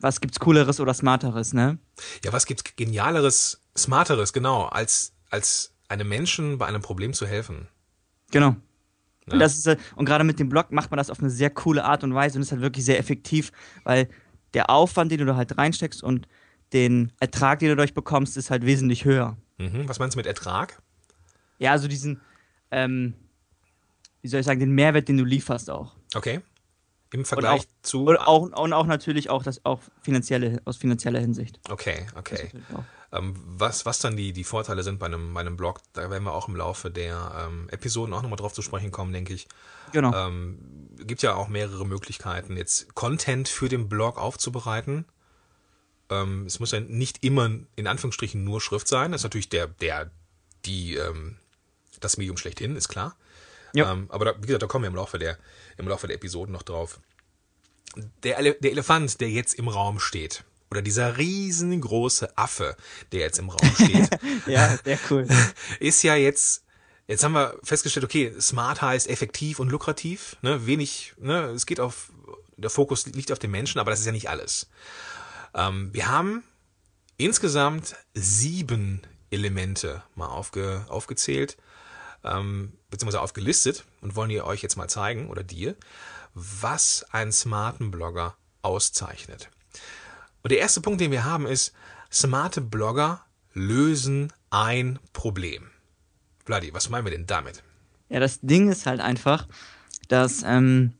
was 0.00 0.20
gibt's 0.20 0.40
Cooleres 0.40 0.80
oder 0.80 0.92
Smarteres, 0.92 1.52
ne? 1.52 1.78
Ja, 2.24 2.32
was 2.32 2.46
gibt's 2.46 2.64
Genialeres, 2.76 3.60
Smarteres, 3.76 4.32
genau, 4.32 4.64
als, 4.64 5.12
als 5.30 5.72
einem 5.88 6.08
Menschen 6.08 6.58
bei 6.58 6.66
einem 6.66 6.82
Problem 6.82 7.12
zu 7.12 7.26
helfen. 7.26 7.68
Genau. 8.32 8.56
Ja. 9.26 9.34
Und, 9.34 9.38
das 9.38 9.56
ist, 9.56 9.78
und 9.94 10.04
gerade 10.04 10.24
mit 10.24 10.38
dem 10.40 10.48
Blog 10.48 10.72
macht 10.72 10.90
man 10.90 10.98
das 10.98 11.10
auf 11.10 11.20
eine 11.20 11.30
sehr 11.30 11.50
coole 11.50 11.84
Art 11.84 12.04
und 12.04 12.14
Weise 12.14 12.36
und 12.36 12.42
ist 12.42 12.52
halt 12.52 12.60
wirklich 12.60 12.84
sehr 12.84 12.98
effektiv, 12.98 13.52
weil 13.84 14.08
der 14.52 14.70
Aufwand, 14.70 15.12
den 15.12 15.18
du 15.18 15.26
da 15.26 15.36
halt 15.36 15.56
reinsteckst 15.56 16.02
und 16.02 16.28
den 16.72 17.12
Ertrag, 17.20 17.60
den 17.60 17.68
du 17.68 17.76
dadurch 17.76 17.94
bekommst, 17.94 18.36
ist 18.36 18.50
halt 18.50 18.66
wesentlich 18.66 19.04
höher. 19.04 19.36
Mhm. 19.58 19.88
Was 19.88 19.98
meinst 19.98 20.14
du 20.14 20.18
mit 20.18 20.26
Ertrag? 20.26 20.80
Ja, 21.58 21.72
also 21.72 21.88
diesen, 21.88 22.20
ähm, 22.70 23.14
wie 24.22 24.28
soll 24.28 24.40
ich 24.40 24.46
sagen, 24.46 24.60
den 24.60 24.72
Mehrwert, 24.72 25.08
den 25.08 25.16
du 25.16 25.24
lieferst 25.24 25.70
auch. 25.70 25.94
Okay. 26.14 26.40
Im 27.12 27.24
Vergleich 27.24 27.60
auch, 27.60 27.64
zu. 27.82 28.06
Und 28.06 28.16
auch, 28.16 28.42
und 28.42 28.72
auch 28.72 28.86
natürlich 28.86 29.30
auch 29.30 29.44
das 29.44 29.64
auch 29.64 29.80
finanzielle, 30.02 30.60
aus 30.64 30.76
finanzieller 30.76 31.20
Hinsicht. 31.20 31.60
Okay, 31.70 32.06
okay. 32.16 32.50
Ähm, 33.12 33.36
was, 33.46 33.86
was 33.86 34.00
dann 34.00 34.16
die, 34.16 34.32
die 34.32 34.42
Vorteile 34.42 34.82
sind 34.82 34.98
bei 34.98 35.06
einem, 35.06 35.32
bei 35.32 35.40
einem 35.40 35.56
Blog, 35.56 35.80
da 35.92 36.10
werden 36.10 36.24
wir 36.24 36.32
auch 36.32 36.48
im 36.48 36.56
Laufe 36.56 36.90
der 36.90 37.46
ähm, 37.46 37.68
Episoden 37.70 38.12
auch 38.14 38.22
nochmal 38.22 38.36
drauf 38.36 38.52
zu 38.52 38.62
sprechen 38.62 38.90
kommen, 38.90 39.12
denke 39.12 39.32
ich. 39.32 39.46
Genau. 39.92 40.12
Ähm, 40.12 40.58
gibt 40.98 41.22
ja 41.22 41.34
auch 41.34 41.46
mehrere 41.46 41.86
Möglichkeiten, 41.86 42.56
jetzt 42.56 42.94
Content 42.96 43.48
für 43.48 43.68
den 43.68 43.88
Blog 43.88 44.18
aufzubereiten. 44.18 45.04
Ähm, 46.22 46.46
es 46.46 46.60
muss 46.60 46.72
ja 46.72 46.80
nicht 46.80 47.24
immer 47.24 47.50
in 47.76 47.86
Anführungsstrichen 47.86 48.42
nur 48.44 48.60
Schrift 48.60 48.88
sein. 48.88 49.12
Das 49.12 49.20
ist 49.20 49.24
natürlich 49.24 49.48
der, 49.48 49.68
der, 49.68 50.10
die, 50.64 50.96
ähm, 50.96 51.36
das 52.00 52.16
Medium 52.16 52.36
schlechthin, 52.36 52.76
ist 52.76 52.88
klar. 52.88 53.16
Ja. 53.74 53.92
Ähm, 53.92 54.06
aber 54.10 54.24
da, 54.24 54.34
wie 54.38 54.46
gesagt, 54.46 54.62
da 54.62 54.66
kommen 54.66 54.84
wir 54.84 54.88
im 54.88 54.94
Laufe 54.94 55.18
der, 55.18 55.38
im 55.76 55.88
Laufe 55.88 56.06
der 56.06 56.16
Episoden 56.16 56.52
noch 56.52 56.62
drauf. 56.62 57.00
Der, 58.22 58.38
Ele 58.38 58.54
der 58.54 58.72
Elefant, 58.72 59.20
der 59.20 59.30
jetzt 59.30 59.54
im 59.54 59.68
Raum 59.68 60.00
steht, 60.00 60.44
oder 60.70 60.82
dieser 60.82 61.18
riesengroße 61.18 62.36
Affe, 62.36 62.76
der 63.12 63.20
jetzt 63.20 63.38
im 63.38 63.50
Raum 63.50 63.74
steht. 63.74 64.08
ja, 64.46 64.76
sehr 64.84 64.98
cool. 65.10 65.26
Ist 65.80 66.02
ja 66.02 66.16
jetzt, 66.16 66.64
jetzt 67.06 67.22
haben 67.22 67.32
wir 67.32 67.58
festgestellt, 67.62 68.04
okay, 68.04 68.32
smart 68.40 68.82
heißt 68.82 69.08
effektiv 69.08 69.60
und 69.60 69.70
lukrativ, 69.70 70.36
ne, 70.42 70.66
wenig, 70.66 71.14
ne, 71.18 71.44
es 71.50 71.66
geht 71.66 71.78
auf, 71.78 72.10
der 72.56 72.70
Fokus 72.70 73.06
liegt 73.06 73.30
auf 73.30 73.38
den 73.38 73.52
Menschen, 73.52 73.78
aber 73.78 73.90
das 73.90 74.00
ist 74.00 74.06
ja 74.06 74.12
nicht 74.12 74.28
alles. 74.28 74.68
Ähm, 75.54 75.90
wir 75.92 76.08
haben 76.08 76.42
insgesamt 77.16 77.96
sieben 78.14 79.00
Elemente 79.30 80.02
mal 80.14 80.26
aufge, 80.26 80.84
aufgezählt, 80.88 81.56
ähm, 82.24 82.72
beziehungsweise 82.90 83.20
aufgelistet 83.20 83.84
und 84.00 84.16
wollen 84.16 84.30
ihr 84.30 84.44
euch 84.44 84.62
jetzt 84.62 84.76
mal 84.76 84.88
zeigen, 84.88 85.28
oder 85.28 85.42
dir, 85.42 85.76
was 86.34 87.06
einen 87.10 87.32
smarten 87.32 87.90
Blogger 87.90 88.36
auszeichnet. 88.62 89.50
Und 90.42 90.50
der 90.50 90.58
erste 90.58 90.80
Punkt, 90.80 91.00
den 91.00 91.10
wir 91.10 91.24
haben, 91.24 91.46
ist, 91.46 91.72
smarte 92.12 92.60
Blogger 92.60 93.24
lösen 93.52 94.32
ein 94.50 94.98
Problem. 95.12 95.70
Vladi, 96.44 96.74
was 96.74 96.90
meinen 96.90 97.04
wir 97.04 97.12
denn 97.12 97.26
damit? 97.26 97.62
Ja, 98.08 98.20
das 98.20 98.40
Ding 98.40 98.70
ist 98.70 98.86
halt 98.86 99.00
einfach, 99.00 99.48
dass 100.08 100.42
ähm, 100.44 100.92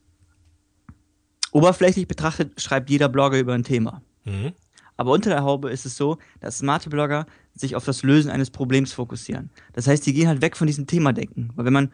oberflächlich 1.51 2.09
betrachtet 2.09 2.61
schreibt 2.61 2.91
jeder 2.91 3.09
Blogger 3.09 3.39
über 3.39 3.53
ein 3.53 3.65
Thema. 3.65 4.03
Mhm. 4.25 4.53
Aber 4.97 5.13
unter 5.13 5.31
der 5.31 5.43
Haube 5.43 5.71
ist 5.71 5.87
es 5.87 5.97
so, 5.97 6.19
dass 6.41 6.59
smarte 6.59 6.89
Blogger 6.89 7.27
sich 7.55 7.77
auf 7.77 7.85
das 7.85 8.03
Lösen 8.03 8.31
eines 8.31 8.51
Problems 8.51 8.93
fokussieren. 8.93 9.51
Das 9.73 9.87
heißt, 9.87 10.07
die 10.07 10.13
gehen 10.13 10.29
halt 10.29 10.41
weg 10.41 10.57
von 10.57 10.67
diesem 10.67 10.87
Thema 10.87 11.13
denken. 11.13 11.51
Weil 11.55 11.65
wenn 11.67 11.73
man 11.73 11.93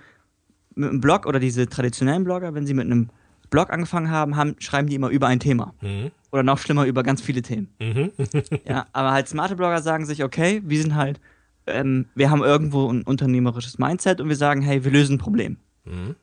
mit 0.74 0.90
einem 0.90 1.00
Blog 1.00 1.26
oder 1.26 1.40
diese 1.40 1.66
traditionellen 1.66 2.24
Blogger, 2.24 2.54
wenn 2.54 2.66
sie 2.66 2.74
mit 2.74 2.86
einem 2.86 3.10
Blog 3.48 3.70
angefangen 3.70 4.10
haben, 4.10 4.36
haben 4.36 4.54
schreiben 4.58 4.88
die 4.88 4.94
immer 4.94 5.08
über 5.08 5.26
ein 5.26 5.40
Thema. 5.40 5.74
Mhm. 5.80 6.10
Oder 6.30 6.42
noch 6.42 6.58
schlimmer, 6.58 6.84
über 6.84 7.02
ganz 7.02 7.20
viele 7.20 7.42
Themen. 7.42 7.68
Mhm. 7.80 8.12
Ja, 8.66 8.86
aber 8.92 9.12
halt 9.12 9.28
smarte 9.28 9.56
Blogger 9.56 9.82
sagen 9.82 10.06
sich, 10.06 10.22
okay, 10.22 10.62
wir 10.64 10.80
sind 10.80 10.94
halt, 10.94 11.20
ähm, 11.66 12.06
wir 12.14 12.30
haben 12.30 12.42
irgendwo 12.42 12.90
ein 12.90 13.02
unternehmerisches 13.02 13.78
Mindset 13.78 14.20
und 14.20 14.28
wir 14.28 14.36
sagen, 14.36 14.62
hey, 14.62 14.84
wir 14.84 14.92
lösen 14.92 15.14
ein 15.16 15.18
Problem. 15.18 15.56
Mhm. 15.84 16.14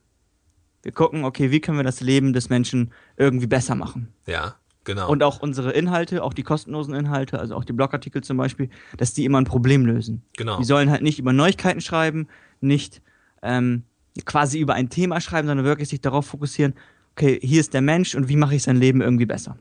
Wir 0.83 0.91
gucken, 0.93 1.25
okay, 1.25 1.51
wie 1.51 1.59
können 1.59 1.77
wir 1.77 1.83
das 1.83 1.99
Leben 1.99 2.31
des 2.31 2.49
Menschen 2.49 2.93
irgendwie 3.17 3.47
besser 3.47 3.75
machen. 3.75 4.13
Ja, 4.25 4.55
genau. 4.87 5.09
Und 5.09 5.21
auch 5.21 5.39
unsere 5.39 5.71
Inhalte, 5.71 6.23
auch 6.23 6.33
die 6.33 6.43
kostenlosen 6.43 6.95
Inhalte, 6.95 7.39
also 7.39 7.55
auch 7.55 7.65
die 7.65 7.73
Blogartikel 7.73 8.23
zum 8.23 8.37
Beispiel, 8.37 8.69
dass 8.95 9.13
die 9.13 9.25
immer 9.25 9.39
ein 9.39 9.45
Problem 9.45 9.85
lösen. 9.85 10.23
genau. 10.35 10.57
Die 10.57 10.63
sollen 10.63 10.89
halt 10.89 11.03
nicht 11.03 11.19
über 11.19 11.33
Neuigkeiten 11.33 11.81
schreiben, 11.81 12.27
nicht 12.61 13.01
ähm, 13.43 13.83
quasi 14.25 14.59
über 14.59 14.73
ein 14.73 14.89
Thema 14.89 15.21
schreiben, 15.21 15.47
sondern 15.47 15.65
wirklich 15.65 15.89
sich 15.89 16.01
darauf 16.01 16.25
fokussieren, 16.25 16.73
okay, 17.11 17.39
hier 17.43 17.59
ist 17.59 17.73
der 17.73 17.81
Mensch 17.81 18.15
und 18.15 18.29
wie 18.29 18.37
mache 18.37 18.55
ich 18.55 18.63
sein 18.63 18.77
Leben 18.77 19.01
irgendwie 19.01 19.25
besser. 19.25 19.57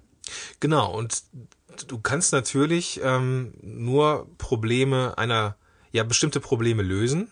Genau, 0.61 0.97
und 0.97 1.25
du 1.88 1.99
kannst 1.99 2.33
natürlich 2.33 3.00
ähm, 3.02 3.52
nur 3.62 4.28
Probleme 4.38 5.18
einer, 5.18 5.56
ja, 5.92 6.04
bestimmte 6.04 6.40
Probleme 6.40 6.83
lösen, 6.83 7.28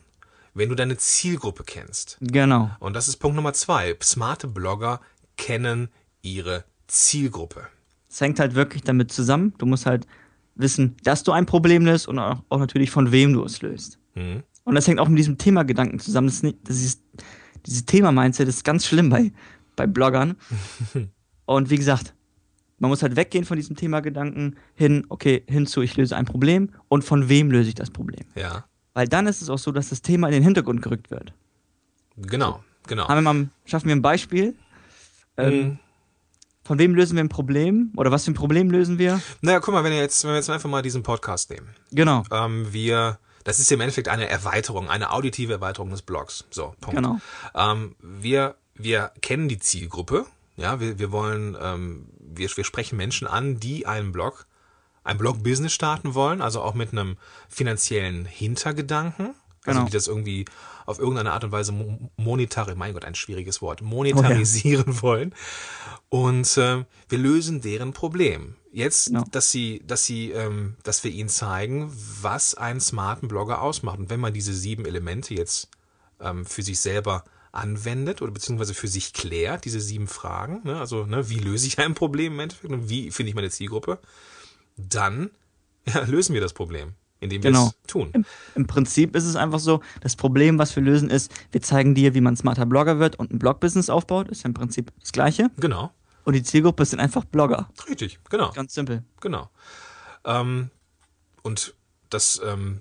wenn 0.52 0.68
du 0.68 0.74
deine 0.74 0.96
Zielgruppe 0.96 1.62
kennst. 1.64 2.18
Genau. 2.20 2.70
Und 2.80 2.94
das 2.94 3.08
ist 3.08 3.16
Punkt 3.16 3.36
Nummer 3.36 3.52
zwei. 3.52 3.96
Smarte 4.02 4.48
Blogger 4.48 5.00
kennen 5.36 5.88
ihre 6.22 6.64
Zielgruppe. 6.86 7.68
Es 8.14 8.20
hängt 8.20 8.38
halt 8.38 8.54
wirklich 8.54 8.84
damit 8.84 9.10
zusammen. 9.10 9.54
Du 9.58 9.66
musst 9.66 9.86
halt 9.86 10.06
wissen, 10.54 10.94
dass 11.02 11.24
du 11.24 11.32
ein 11.32 11.46
Problem 11.46 11.84
löst 11.84 12.06
und 12.06 12.20
auch, 12.20 12.44
auch 12.48 12.60
natürlich 12.60 12.92
von 12.92 13.10
wem 13.10 13.32
du 13.32 13.42
es 13.42 13.60
löst. 13.60 13.98
Mhm. 14.14 14.44
Und 14.62 14.76
das 14.76 14.86
hängt 14.86 15.00
auch 15.00 15.08
mit 15.08 15.18
diesem 15.18 15.36
Thema-Gedanken 15.36 15.98
zusammen. 15.98 16.28
Das 16.28 16.36
ist 16.36 16.42
nicht, 16.44 16.58
das 16.62 16.76
ist, 16.76 17.02
dieses 17.66 17.86
Thema-Mindset 17.86 18.46
ist 18.46 18.62
ganz 18.64 18.86
schlimm 18.86 19.10
bei, 19.10 19.32
bei 19.74 19.88
Bloggern. 19.88 20.36
Und 21.44 21.70
wie 21.70 21.76
gesagt, 21.76 22.14
man 22.78 22.88
muss 22.88 23.02
halt 23.02 23.16
weggehen 23.16 23.44
von 23.44 23.56
diesem 23.56 23.74
Thema-Gedanken 23.74 24.54
hin, 24.76 25.04
okay, 25.08 25.42
hin 25.48 25.66
zu, 25.66 25.82
ich 25.82 25.96
löse 25.96 26.16
ein 26.16 26.24
Problem 26.24 26.70
und 26.88 27.02
von 27.02 27.28
wem 27.28 27.50
löse 27.50 27.68
ich 27.70 27.74
das 27.74 27.90
Problem. 27.90 28.24
Ja, 28.36 28.64
Weil 28.94 29.08
dann 29.08 29.26
ist 29.26 29.42
es 29.42 29.50
auch 29.50 29.58
so, 29.58 29.72
dass 29.72 29.88
das 29.88 30.02
Thema 30.02 30.28
in 30.28 30.34
den 30.34 30.42
Hintergrund 30.42 30.82
gerückt 30.82 31.10
wird. 31.10 31.34
genau, 32.16 32.62
genau. 32.86 33.08
Haben 33.08 33.24
wir 33.24 33.32
mal, 33.32 33.48
schaffen 33.66 33.88
wir 33.88 33.96
ein 33.96 34.02
Beispiel? 34.02 34.54
Ähm, 35.36 35.54
Mhm. 35.54 35.78
Von 36.64 36.78
wem 36.78 36.94
lösen 36.94 37.16
wir 37.16 37.22
ein 37.22 37.28
Problem? 37.28 37.92
Oder 37.96 38.10
was 38.10 38.24
für 38.24 38.30
ein 38.30 38.34
Problem 38.34 38.70
lösen 38.70 38.98
wir? 38.98 39.20
Naja, 39.42 39.60
guck 39.60 39.74
mal, 39.74 39.84
wenn, 39.84 39.92
wir 39.92 40.00
jetzt, 40.00 40.24
wenn 40.24 40.30
wir 40.30 40.36
jetzt 40.36 40.48
einfach 40.48 40.70
mal 40.70 40.82
diesen 40.82 41.02
Podcast 41.02 41.50
nehmen. 41.50 41.68
Genau, 41.92 42.24
Ähm, 42.30 42.72
wir, 42.72 43.18
das 43.44 43.58
ist 43.58 43.70
im 43.70 43.80
Endeffekt 43.80 44.08
eine 44.08 44.28
Erweiterung, 44.28 44.88
eine 44.88 45.12
auditive 45.12 45.52
Erweiterung 45.52 45.90
des 45.90 46.00
Blogs. 46.02 46.44
So, 46.50 46.74
Punkt. 46.80 46.96
genau. 46.96 47.20
Ähm, 47.54 47.94
wir, 48.00 48.56
wir 48.74 49.12
kennen 49.20 49.48
die 49.48 49.58
Zielgruppe. 49.58 50.24
Ja, 50.56 50.80
wir, 50.80 50.98
wir 50.98 51.12
wollen, 51.12 51.56
ähm, 51.60 52.06
wir, 52.18 52.48
wir 52.56 52.64
sprechen 52.64 52.96
Menschen 52.96 53.26
an, 53.26 53.60
die 53.60 53.86
einen 53.86 54.12
Blog, 54.12 54.46
ein 55.02 55.18
Blog-Business 55.18 55.72
starten 55.72 56.14
wollen, 56.14 56.40
also 56.40 56.62
auch 56.62 56.74
mit 56.74 56.92
einem 56.92 57.18
finanziellen 57.48 58.24
Hintergedanken. 58.24 59.34
Also 59.66 59.78
Genau. 59.80 59.86
die 59.86 59.92
das 59.92 60.06
irgendwie 60.08 60.44
auf 60.86 60.98
irgendeine 60.98 61.32
Art 61.32 61.44
und 61.44 61.52
Weise 61.52 61.72
mo- 61.72 62.10
monetari, 62.16 62.74
mein 62.74 62.92
Gott, 62.92 63.04
ein 63.04 63.14
schwieriges 63.14 63.62
Wort, 63.62 63.80
monetarisieren 63.82 65.00
wollen. 65.02 65.34
Und 66.10 66.56
ähm, 66.58 66.84
wir 67.08 67.18
lösen 67.18 67.60
deren 67.60 67.92
Problem. 67.92 68.56
Jetzt, 68.72 69.06
Genau. 69.08 69.24
dass 69.30 69.50
sie, 69.50 69.82
dass 69.86 70.04
sie, 70.04 70.30
ähm, 70.32 70.76
dass 70.82 71.02
wir 71.04 71.10
ihnen 71.10 71.28
zeigen, 71.28 71.90
was 72.20 72.54
einen 72.54 72.80
smarten 72.80 73.28
Blogger 73.28 73.62
ausmacht. 73.62 73.98
Und 73.98 74.10
wenn 74.10 74.20
man 74.20 74.34
diese 74.34 74.52
sieben 74.52 74.84
Elemente 74.84 75.34
jetzt 75.34 75.68
ähm, 76.20 76.44
für 76.44 76.62
sich 76.62 76.80
selber 76.80 77.24
anwendet 77.52 78.20
oder 78.20 78.32
beziehungsweise 78.32 78.74
für 78.74 78.88
sich 78.88 79.12
klärt, 79.12 79.64
diese 79.64 79.80
sieben 79.80 80.08
Fragen, 80.08 80.60
ne? 80.64 80.78
also 80.80 81.06
ne, 81.06 81.28
wie 81.30 81.38
löse 81.38 81.68
ich 81.68 81.78
ein 81.78 81.94
Problem 81.94 82.32
im 82.34 82.40
Endeffekt 82.40 82.72
und 82.72 82.88
wie 82.88 83.12
finde 83.12 83.28
ich 83.30 83.36
meine 83.36 83.50
Zielgruppe, 83.50 84.00
dann 84.76 85.30
ja, 85.86 86.00
lösen 86.00 86.34
wir 86.34 86.40
das 86.40 86.52
Problem, 86.52 86.94
indem 87.24 87.42
wir 87.42 87.50
Genau. 87.50 87.66
es 87.66 87.74
tun. 87.88 88.10
Im, 88.12 88.24
Im 88.54 88.66
Prinzip 88.66 89.16
ist 89.16 89.24
es 89.24 89.34
einfach 89.36 89.58
so, 89.58 89.80
das 90.00 90.14
Problem, 90.16 90.58
was 90.58 90.74
wir 90.76 90.82
lösen, 90.82 91.10
ist, 91.10 91.32
wir 91.50 91.60
zeigen 91.62 91.94
dir, 91.94 92.14
wie 92.14 92.20
man 92.20 92.36
smarter 92.36 92.66
Blogger 92.66 92.98
wird 93.00 93.16
und 93.16 93.32
ein 93.32 93.38
Blog-Business 93.38 93.90
aufbaut. 93.90 94.28
Ist 94.28 94.42
ja 94.44 94.48
im 94.48 94.54
Prinzip 94.54 94.92
das 95.00 95.10
Gleiche. 95.12 95.50
Genau, 95.58 95.90
Und 96.24 96.34
die 96.34 96.42
Zielgruppe 96.42 96.84
sind 96.84 97.00
einfach 97.00 97.24
Blogger. 97.24 97.68
richtig, 97.88 98.18
genau. 98.30 98.52
Ganz 98.52 98.74
simpel. 98.74 99.02
Genau. 99.20 99.50
Ähm, 100.24 100.70
und 101.42 101.74
das, 102.10 102.40
ähm, 102.44 102.80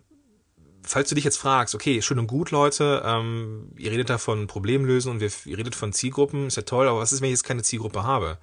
falls 0.84 1.10
du 1.10 1.16
dich 1.16 1.24
jetzt 1.24 1.38
fragst, 1.38 1.74
okay, 1.76 2.02
schön 2.02 2.20
und 2.20 2.28
gut, 2.28 2.52
Leute, 2.52 3.02
ähm, 3.06 3.72
ihr 3.78 3.92
redet 3.92 4.10
da 4.10 4.18
von 4.18 4.48
Problemlösen 4.48 5.12
und 5.12 5.20
wir, 5.20 5.32
ihr 5.46 5.58
redet 5.58 5.76
von 5.76 5.92
Zielgruppen, 5.94 6.48
ist 6.48 6.58
ja 6.58 6.64
toll, 6.64 6.88
aber 6.88 7.00
was 7.00 7.12
ist, 7.12 7.22
wenn 7.22 7.28
ich 7.30 7.34
jetzt 7.34 7.44
keine 7.44 7.64
Zielgruppe 7.64 8.04
habe, 8.04 8.38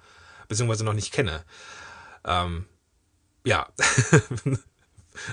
beziehungsweise 0.47 0.83
noch 0.83 0.93
nicht 0.93 1.11
kenne? 1.13 1.43
Ähm, 2.25 2.65
ja, 3.45 3.67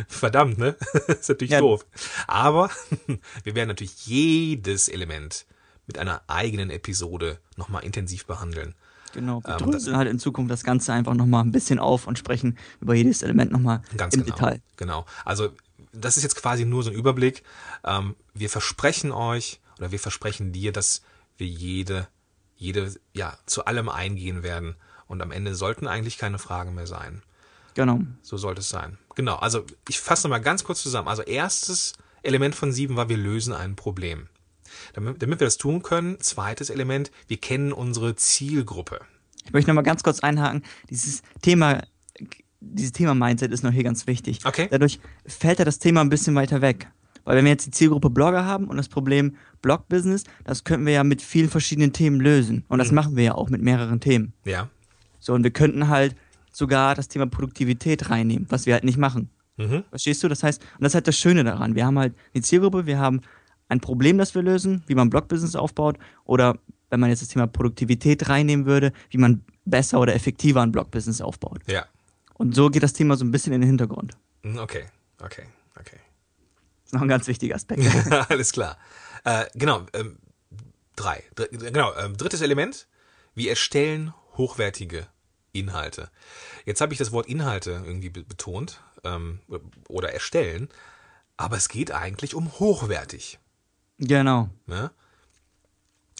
verdammt, 0.08 0.58
ne? 0.58 0.76
ist 1.08 1.28
natürlich 1.28 1.52
Ja. 1.52 1.60
doof. 1.60 1.86
Aber 2.26 2.70
wir 3.44 3.54
werden 3.54 3.68
natürlich 3.68 4.06
jedes 4.06 4.88
Element 4.88 5.46
mit 5.86 5.98
einer 5.98 6.22
eigenen 6.26 6.70
Episode 6.70 7.38
nochmal 7.56 7.84
intensiv 7.84 8.26
behandeln. 8.26 8.74
Genau. 9.14 9.42
Wir 9.44 9.58
Ähm, 9.58 9.70
dröseln 9.70 9.96
halt 9.96 10.08
in 10.08 10.18
Zukunft 10.18 10.50
das 10.50 10.64
Ganze 10.64 10.92
einfach 10.92 11.14
nochmal 11.14 11.42
ein 11.42 11.52
bisschen 11.52 11.78
auf 11.78 12.06
und 12.06 12.18
sprechen 12.18 12.58
über 12.80 12.94
jedes 12.94 13.22
Element 13.22 13.50
nochmal 13.52 13.80
Ganz 13.96 14.14
im 14.14 14.24
genau. 14.24 14.36
Detail. 14.36 14.60
Genau. 14.76 15.06
Also 15.24 15.50
das 15.92 16.18
ist 16.18 16.22
jetzt 16.24 16.36
quasi 16.36 16.66
nur 16.66 16.82
so 16.82 16.90
ein 16.90 16.96
Überblick. 16.96 17.42
Ähm, 17.84 18.14
wir 18.34 18.50
versprechen 18.50 19.10
euch 19.12 19.60
oder 19.78 19.90
wir 19.90 19.98
versprechen 19.98 20.52
dir, 20.52 20.72
dass 20.72 21.02
wir 21.38 21.46
jede, 21.46 22.06
jede, 22.56 22.92
ja, 23.14 23.38
zu 23.46 23.64
allem 23.64 23.88
eingehen 23.88 24.42
werden. 24.42 24.76
Und 25.06 25.22
am 25.22 25.32
Ende 25.32 25.54
sollten 25.54 25.86
eigentlich 25.86 26.18
keine 26.18 26.38
Fragen 26.38 26.74
mehr 26.74 26.86
sein. 26.86 27.22
Genau. 27.78 28.00
So 28.22 28.36
sollte 28.36 28.60
es 28.60 28.68
sein. 28.68 28.98
Genau. 29.14 29.36
Also 29.36 29.64
ich 29.88 30.00
fasse 30.00 30.26
nochmal 30.26 30.40
ganz 30.40 30.64
kurz 30.64 30.82
zusammen. 30.82 31.06
Also 31.06 31.22
erstes 31.22 31.92
Element 32.24 32.56
von 32.56 32.72
sieben 32.72 32.96
war, 32.96 33.08
wir 33.08 33.16
lösen 33.16 33.54
ein 33.54 33.76
Problem. 33.76 34.26
Damit, 34.94 35.22
damit 35.22 35.38
wir 35.38 35.46
das 35.46 35.58
tun 35.58 35.84
können, 35.84 36.18
zweites 36.18 36.70
Element, 36.70 37.12
wir 37.28 37.36
kennen 37.36 37.72
unsere 37.72 38.16
Zielgruppe. 38.16 38.98
Ich 39.44 39.52
möchte 39.52 39.70
nochmal 39.70 39.84
ganz 39.84 40.02
kurz 40.02 40.18
einhaken. 40.18 40.64
Dieses 40.90 41.22
Thema, 41.40 41.82
dieses 42.58 42.90
Thema 42.90 43.14
Mindset 43.14 43.52
ist 43.52 43.62
noch 43.62 43.70
hier 43.70 43.84
ganz 43.84 44.08
wichtig. 44.08 44.40
Okay. 44.44 44.66
Dadurch 44.68 44.98
fällt 45.24 45.60
ja 45.60 45.64
das 45.64 45.78
Thema 45.78 46.00
ein 46.00 46.10
bisschen 46.10 46.34
weiter 46.34 46.60
weg. 46.60 46.88
Weil 47.22 47.36
wenn 47.36 47.44
wir 47.44 47.52
jetzt 47.52 47.66
die 47.66 47.70
Zielgruppe 47.70 48.10
Blogger 48.10 48.44
haben 48.44 48.66
und 48.66 48.76
das 48.76 48.88
Problem 48.88 49.36
Blog-Business, 49.62 50.24
das 50.42 50.64
könnten 50.64 50.84
wir 50.84 50.94
ja 50.94 51.04
mit 51.04 51.22
vielen 51.22 51.48
verschiedenen 51.48 51.92
Themen 51.92 52.20
lösen. 52.20 52.64
Und 52.66 52.78
Mhm. 52.78 52.82
das 52.82 52.90
machen 52.90 53.14
wir 53.14 53.22
ja 53.22 53.34
auch 53.36 53.50
mit 53.50 53.62
mehreren 53.62 54.00
Themen. 54.00 54.32
Ja. 54.44 54.68
So, 55.20 55.32
und 55.34 55.44
wir 55.44 55.52
könnten 55.52 55.86
halt 55.86 56.16
sogar 56.58 56.96
das 56.96 57.06
Thema 57.08 57.26
Produktivität 57.26 58.10
reinnehmen, 58.10 58.46
was 58.50 58.66
wir 58.66 58.74
halt 58.74 58.84
nicht 58.84 58.98
machen. 58.98 59.30
Mhm. 59.56 59.84
Verstehst 59.90 60.22
du? 60.22 60.28
Das 60.28 60.42
heißt, 60.42 60.60
und 60.60 60.82
das 60.82 60.90
ist 60.90 60.94
halt 60.94 61.06
das 61.08 61.16
Schöne 61.16 61.44
daran. 61.44 61.76
Wir 61.76 61.86
haben 61.86 61.98
halt 61.98 62.14
eine 62.34 62.42
Zielgruppe, 62.42 62.84
wir 62.86 62.98
haben 62.98 63.20
ein 63.68 63.80
Problem, 63.80 64.18
das 64.18 64.34
wir 64.34 64.42
lösen, 64.42 64.82
wie 64.88 64.94
man 64.96 65.08
Blog-Business 65.08 65.54
aufbaut, 65.54 65.98
oder 66.24 66.58
wenn 66.90 67.00
man 67.00 67.10
jetzt 67.10 67.22
das 67.22 67.28
Thema 67.28 67.46
Produktivität 67.46 68.28
reinnehmen 68.28 68.66
würde, 68.66 68.92
wie 69.10 69.18
man 69.18 69.44
besser 69.64 70.00
oder 70.00 70.14
effektiver 70.14 70.62
ein 70.62 70.72
Blog-Business 70.72 71.20
aufbaut. 71.20 71.60
Ja. 71.66 71.86
Und 72.34 72.54
so 72.54 72.70
geht 72.70 72.82
das 72.82 72.92
Thema 72.92 73.16
so 73.16 73.24
ein 73.24 73.30
bisschen 73.30 73.52
in 73.52 73.60
den 73.60 73.68
Hintergrund. 73.68 74.16
Mhm, 74.42 74.58
Okay. 74.58 74.84
Okay. 75.20 75.44
Okay. 75.78 75.98
Das 76.82 76.86
ist 76.86 76.94
noch 76.94 77.02
ein 77.02 77.08
ganz 77.08 77.26
wichtiger 77.26 77.54
Aspekt. 77.54 77.82
Alles 78.30 78.52
klar. 78.52 78.78
Äh, 79.24 79.46
genau, 79.54 79.86
ähm, 79.92 80.18
drei. 80.96 81.22
Dr 81.34 81.48
genau, 81.58 81.92
ähm, 81.96 82.16
drittes 82.16 82.40
Element. 82.40 82.88
Wir 83.34 83.50
erstellen 83.50 84.14
hochwertige 84.36 85.06
Inhalte. 85.52 86.10
Jetzt 86.64 86.80
habe 86.80 86.92
ich 86.92 86.98
das 86.98 87.12
Wort 87.12 87.26
Inhalte 87.26 87.82
irgendwie 87.84 88.10
be 88.10 88.22
betont 88.22 88.80
ähm, 89.04 89.40
oder 89.88 90.12
erstellen, 90.12 90.68
aber 91.36 91.56
es 91.56 91.68
geht 91.68 91.92
eigentlich 91.92 92.34
um 92.34 92.52
hochwertig. 92.58 93.38
genau. 93.98 94.50
Ne? 94.66 94.90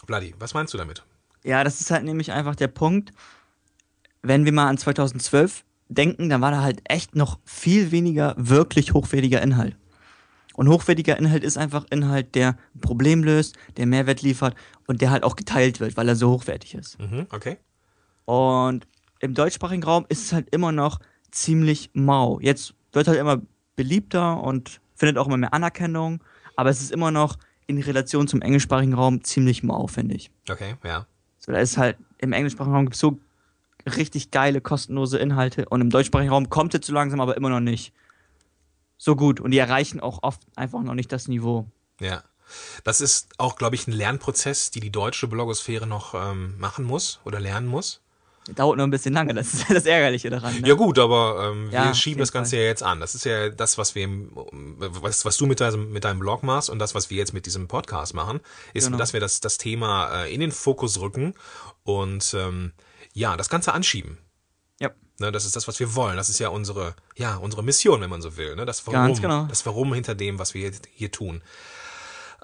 Vladi, 0.07 0.35
was 0.39 0.55
meinst 0.55 0.73
du 0.75 0.79
damit? 0.79 1.03
Ja, 1.45 1.65
das 1.65 1.81
ist 1.81 1.91
halt 1.91 2.05
nämlich 2.05 2.33
einfach 2.33 2.55
der 2.55 2.69
Punkt, 2.69 3.13
wenn 4.23 4.45
wir 4.45 4.53
mal 4.53 4.69
an 4.69 4.79
2012 4.79 5.65
denken, 5.89 6.29
dann 6.29 6.41
war 6.41 6.51
da 6.51 6.63
halt 6.63 6.81
echt 6.85 7.15
noch 7.15 7.39
viel 7.45 7.91
weniger 7.91 8.35
wirklich 8.37 8.93
hochwertiger 8.95 9.43
Inhalt. 9.43 9.77
Und 10.55 10.69
hochwertiger 10.69 11.17
Inhalt 11.17 11.45
ist 11.45 11.57
einfach 11.57 11.87
Inhalt, 11.91 12.35
der 12.35 12.59
ein 12.75 12.81
Problem 12.81 13.23
löst, 13.23 13.57
der 13.77 13.87
Mehrwert 13.87 14.23
liefert 14.23 14.57
und 14.87 15.01
der 15.01 15.11
halt 15.11 15.23
auch 15.23 15.37
geteilt 15.37 15.79
wird, 15.79 15.97
weil 15.97 16.09
er 16.09 16.17
so 16.17 16.31
hochwertig 16.31 16.75
ist. 16.75 16.99
Mhm, 16.99 17.27
okay. 17.31 17.59
Und 18.25 18.87
im 19.21 19.35
deutschsprachigen 19.35 19.83
Raum 19.83 20.07
ist 20.09 20.23
es 20.23 20.33
halt 20.33 20.49
immer 20.51 20.73
noch 20.73 21.01
ziemlich 21.31 21.91
mau. 21.95 22.41
Jetzt 22.41 22.75
wird 22.93 23.09
halt 23.09 23.19
immer 23.19 23.41
beliebter 23.77 24.43
und 24.43 24.81
findet 24.95 25.19
auch 25.19 25.27
immer 25.27 25.37
mehr 25.37 25.55
Anerkennung, 25.55 26.23
aber 26.57 26.71
es 26.71 26.81
ist 26.81 26.91
immer 26.91 27.11
noch 27.11 27.37
in 27.67 27.81
Relation 27.81 28.27
zum 28.27 28.43
englischsprachigen 28.43 28.95
Raum 28.95 29.23
ziemlich 29.23 29.63
mau, 29.63 29.87
finde 29.87 30.17
ich. 30.17 30.31
Okay, 30.49 30.77
ja. 30.85 31.07
So, 31.39 31.53
da 31.53 31.59
ist 31.59 31.77
halt, 31.77 31.97
im 32.19 32.33
englischsprachigen 32.33 32.75
Raum 32.75 32.87
gibt 32.87 32.95
es 32.95 33.01
so 33.01 33.19
richtig 33.97 34.31
geile, 34.31 34.61
kostenlose 34.61 35.19
Inhalte 35.19 35.69
und 35.69 35.81
im 35.81 35.91
deutschsprachigen 35.91 36.33
Raum 36.33 36.51
kommt 36.51 36.75
es 36.75 36.87
so 36.87 36.93
langsam, 36.93 37.21
aber 37.21 37.37
immer 37.37 37.51
noch 37.51 37.61
nicht 37.61 37.93
so 38.97 39.15
gut. 39.17 39.41
Und 39.41 39.53
die 39.53 39.59
erreichen 39.59 40.01
auch 40.01 40.23
oft 40.23 40.43
einfach 40.57 40.83
noch 40.83 40.95
nicht 40.95 41.13
das 41.13 41.29
Niveau. 41.29 41.67
Ja. 42.01 42.23
Das 42.83 43.01
ist 43.01 43.29
auch, 43.39 43.57
glaube 43.57 43.77
ich, 43.77 43.87
ein 43.87 43.93
Lernprozess, 43.93 44.71
die 44.71 44.81
die 44.81 44.91
deutsche 44.91 45.29
Blogosphäre 45.29 45.87
noch 45.87 46.15
ähm, 46.15 46.59
machen 46.59 46.85
muss 46.85 47.21
oder 47.25 47.41
lernen 47.41 47.67
muss. 47.67 48.01
Dauert 48.55 48.77
nur 48.79 48.87
ein 48.87 48.91
bisschen 48.91 49.13
lange, 49.15 49.35
das 49.35 49.53
ist 49.55 49.67
das 49.71 49.85
Ärgerliche 49.87 50.31
daran. 50.31 50.61
Ne? 50.61 50.69
Ja 50.69 50.75
gut, 50.75 50.99
aber 50.99 51.51
ähm, 51.53 51.71
wir 51.71 51.79
Ja, 51.79 51.95
schieben 51.95 52.21
das 52.21 52.33
Ganze 52.33 52.57
ja 52.57 52.63
jetzt 52.63 52.83
an. 52.83 53.01
Das 53.01 53.15
ist 53.15 53.25
ja 53.25 53.51
das, 53.51 53.79
was 53.79 53.95
wir, 53.95 54.09
was, 54.33 55.25
was 55.25 55.37
du 55.37 55.47
mit 55.47 55.61
deinem, 55.61 55.93
mit 55.93 56.05
deinem 56.05 56.19
Blog 56.21 56.43
machst 56.43 56.71
und 56.71 56.79
das, 56.79 56.95
was 56.95 57.11
wir 57.11 57.19
jetzt 57.19 57.35
mit 57.35 57.47
diesem 57.47 57.69
Podcast 57.69 58.15
machen, 58.15 58.41
ist, 58.75 58.87
Genau. 58.87 58.97
dass 58.99 59.13
wir 59.13 59.21
das, 59.21 59.41
das 59.41 59.59
Thema 59.59 60.25
äh, 60.25 60.35
in 60.35 60.41
den 60.41 60.53
Fokus 60.53 61.01
rücken 61.01 61.35
und 61.85 62.35
ähm, 62.35 62.73
ja, 63.13 63.37
das 63.37 63.49
Ganze 63.49 63.73
anschieben. 63.75 64.19
Ja. 64.81 64.91
Ne, 65.19 65.33
das 65.33 65.45
ist 65.45 65.57
das, 65.57 65.67
was 65.67 65.81
wir 65.81 65.95
wollen. 65.95 66.17
Das 66.17 66.29
ist 66.29 66.39
ja 66.39 66.49
unsere, 66.49 66.95
ja, 67.17 67.37
unsere 67.37 67.63
Mission, 67.63 68.01
wenn 68.01 68.11
man 68.11 68.23
so 68.23 68.37
will. 68.37 68.55
Ne? 68.57 68.65
Das 68.65 68.87
Warum, 68.87 69.07
Ganz 69.09 69.21
genau. 69.21 69.47
das 69.47 69.67
Warum 69.67 69.93
hinter 69.93 70.15
dem, 70.15 70.39
was 70.39 70.55
wir 70.55 70.71
hier, 70.71 70.79
hier 70.95 71.11
tun. 71.11 71.43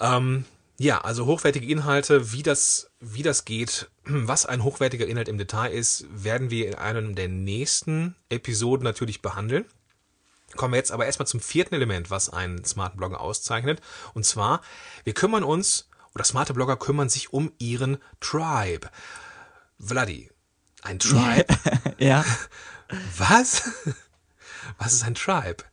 Ähm, 0.00 0.44
ja, 0.78 1.00
also 1.00 1.26
hochwertige 1.26 1.66
Inhalte, 1.66 2.32
wie 2.32 2.42
das, 2.42 2.90
wie 3.00 3.22
das 3.22 3.44
geht, 3.44 3.90
was 4.04 4.46
ein 4.46 4.64
hochwertiger 4.64 5.06
Inhalt 5.06 5.28
im 5.28 5.38
Detail 5.38 5.72
ist, 5.72 6.06
werden 6.10 6.50
wir 6.50 6.68
in 6.68 6.74
einem 6.74 7.14
der 7.14 7.28
nächsten 7.28 8.16
Episoden 8.28 8.84
natürlich 8.84 9.22
behandeln. 9.22 9.64
Kommen 10.56 10.72
wir 10.72 10.78
jetzt 10.78 10.92
aber 10.92 11.06
erstmal 11.06 11.26
zum 11.26 11.40
vierten 11.40 11.74
Element, 11.74 12.10
was 12.10 12.30
einen 12.30 12.64
smarten 12.64 12.98
Blogger 12.98 13.20
auszeichnet. 13.20 13.80
Und 14.14 14.24
zwar, 14.24 14.60
wir 15.02 15.12
kümmern 15.12 15.42
uns, 15.42 15.88
oder 16.14 16.24
smarte 16.24 16.54
Blogger 16.54 16.76
kümmern 16.76 17.08
sich 17.08 17.32
um 17.32 17.52
ihren 17.58 17.98
Tribe. 18.20 18.88
Vladi, 19.80 20.30
ein 20.82 20.98
Tribe? 20.98 21.46
Ja. 21.98 22.24
Was? 23.16 23.70
Was 24.78 24.92
ist 24.92 25.04
ein 25.04 25.14
Tribe? 25.14 25.64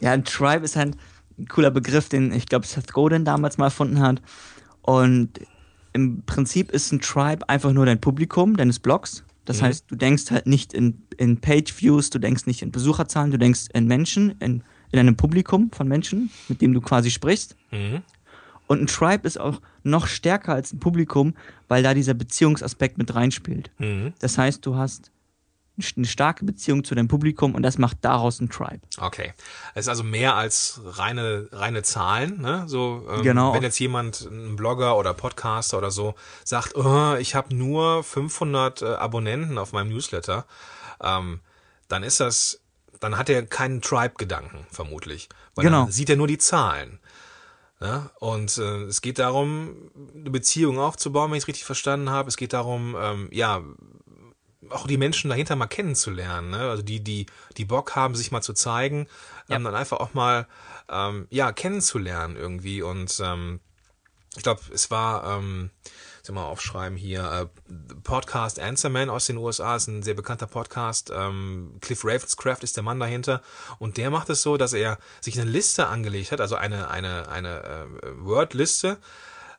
Ja, 0.00 0.12
ein 0.12 0.24
Tribe 0.24 0.64
ist 0.64 0.76
ein 0.76 0.98
cooler 1.48 1.70
Begriff, 1.70 2.08
den 2.08 2.32
ich 2.32 2.46
glaube 2.46 2.66
Seth 2.66 2.92
Godin 2.92 3.24
damals 3.24 3.58
mal 3.58 3.66
erfunden 3.66 4.00
hat. 4.00 4.20
Und 4.82 5.30
im 5.92 6.22
Prinzip 6.22 6.70
ist 6.70 6.92
ein 6.92 7.00
Tribe 7.00 7.48
einfach 7.48 7.72
nur 7.72 7.86
dein 7.86 8.00
Publikum 8.00 8.56
deines 8.56 8.78
Blogs. 8.78 9.24
Das 9.44 9.60
Mhm. 9.60 9.66
heißt, 9.66 9.84
du 9.88 9.96
denkst 9.96 10.30
halt 10.30 10.46
nicht 10.46 10.72
in, 10.72 11.02
in 11.16 11.40
Page-Views, 11.40 12.10
du 12.10 12.18
denkst 12.18 12.46
nicht 12.46 12.62
in 12.62 12.70
Besucherzahlen, 12.70 13.30
du 13.30 13.38
denkst 13.38 13.66
in 13.74 13.86
Menschen, 13.86 14.32
in, 14.40 14.62
in 14.92 14.98
einem 14.98 15.16
Publikum 15.16 15.70
von 15.72 15.88
Menschen, 15.88 16.30
mit 16.48 16.60
dem 16.60 16.72
du 16.74 16.80
quasi 16.80 17.10
sprichst. 17.10 17.56
Mhm. 17.72 18.02
Und 18.68 18.82
ein 18.82 18.86
Tribe 18.86 19.26
ist 19.26 19.40
auch 19.40 19.60
noch 19.82 20.06
stärker 20.06 20.54
als 20.54 20.72
ein 20.72 20.78
Publikum, 20.78 21.34
weil 21.66 21.82
da 21.82 21.92
dieser 21.94 22.14
Beziehungsaspekt 22.14 22.98
mit 22.98 23.14
reinspielt. 23.14 23.70
Mhm. 23.78 24.12
Das 24.20 24.38
heißt, 24.38 24.64
du 24.64 24.76
hast 24.76 25.10
eine 25.96 26.06
starke 26.06 26.44
Beziehung 26.44 26.84
zu 26.84 26.94
deinem 26.94 27.08
Publikum 27.08 27.54
und 27.54 27.62
das 27.62 27.78
macht 27.78 27.98
daraus 28.02 28.40
ein 28.40 28.48
Tribe. 28.48 28.80
Okay. 28.98 29.32
Es 29.74 29.86
ist 29.86 29.88
also 29.88 30.02
mehr 30.04 30.34
als 30.36 30.80
reine, 30.84 31.48
reine 31.52 31.82
Zahlen. 31.82 32.40
Ne? 32.40 32.64
So, 32.66 33.06
ähm, 33.10 33.22
Genau. 33.22 33.54
Wenn 33.54 33.62
jetzt 33.62 33.78
jemand, 33.78 34.22
ein 34.22 34.56
Blogger 34.56 34.96
oder 34.96 35.14
Podcaster 35.14 35.78
oder 35.78 35.90
so, 35.90 36.14
sagt, 36.44 36.76
oh, 36.76 37.14
ich 37.16 37.34
habe 37.34 37.54
nur 37.54 38.02
500 38.04 38.82
äh, 38.82 38.86
Abonnenten 38.94 39.58
auf 39.58 39.72
meinem 39.72 39.88
Newsletter, 39.90 40.46
ähm, 41.02 41.40
dann 41.88 42.02
ist 42.02 42.20
das, 42.20 42.60
dann 43.00 43.16
hat 43.18 43.28
er 43.28 43.44
keinen 43.46 43.80
Tribe-Gedanken, 43.82 44.66
vermutlich. 44.70 45.28
Weil 45.54 45.64
Genau. 45.64 45.84
dann 45.84 45.92
sieht 45.92 46.10
er 46.10 46.16
nur 46.16 46.26
die 46.28 46.38
Zahlen. 46.38 47.00
Ja? 47.80 48.10
Und 48.20 48.58
äh, 48.58 48.82
es 48.84 49.00
geht 49.00 49.18
darum, 49.18 49.90
eine 50.14 50.30
Beziehung 50.30 50.78
aufzubauen, 50.78 51.30
wenn 51.30 51.38
ich 51.38 51.44
es 51.44 51.48
richtig 51.48 51.64
verstanden 51.64 52.10
habe. 52.10 52.28
Es 52.28 52.36
geht 52.36 52.52
darum, 52.52 52.94
ähm, 53.00 53.28
ja, 53.32 53.62
auch 54.68 54.86
die 54.86 54.98
Menschen 54.98 55.30
dahinter 55.30 55.56
mal 55.56 55.66
kennenzulernen. 55.66 56.50
Ne? 56.50 56.68
Also 56.68 56.82
die, 56.82 57.00
die, 57.02 57.26
die 57.56 57.64
Bock 57.64 57.96
haben, 57.96 58.14
sich 58.14 58.30
mal 58.30 58.42
zu 58.42 58.52
zeigen, 58.52 59.06
Ja. 59.48 59.56
ähm, 59.56 59.64
dann 59.64 59.74
einfach 59.74 59.98
auch 60.00 60.12
mal 60.14 60.46
ähm, 60.90 61.26
ja, 61.30 61.52
kennenzulernen 61.52 62.36
irgendwie. 62.36 62.82
Und 62.82 63.18
ähm, 63.24 63.60
ich 64.36 64.42
glaube, 64.42 64.60
es 64.72 64.90
war, 64.90 65.38
ähm, 65.38 65.70
soll 66.22 66.34
mal 66.34 66.44
aufschreiben 66.44 66.96
hier, 66.98 67.48
äh, 67.68 67.72
Podcast 68.04 68.60
Answerman 68.60 69.08
aus 69.08 69.26
den 69.26 69.38
USA 69.38 69.76
ist 69.76 69.88
ein 69.88 70.02
sehr 70.02 70.14
bekannter 70.14 70.46
Podcast. 70.46 71.10
Ähm, 71.12 71.78
Cliff 71.80 72.04
Ravenscraft 72.04 72.58
ist 72.62 72.76
der 72.76 72.84
Mann 72.84 73.00
dahinter. 73.00 73.42
Und 73.78 73.96
der 73.96 74.10
macht 74.10 74.28
es 74.28 74.42
so, 74.42 74.56
dass 74.58 74.74
er 74.74 74.98
sich 75.20 75.40
eine 75.40 75.50
Liste 75.50 75.86
angelegt 75.86 76.32
hat, 76.32 76.40
also 76.40 76.54
eine, 76.56 76.90
eine, 76.90 77.28
eine 77.30 77.62
äh, 78.02 78.08
Word-Liste, 78.18 78.98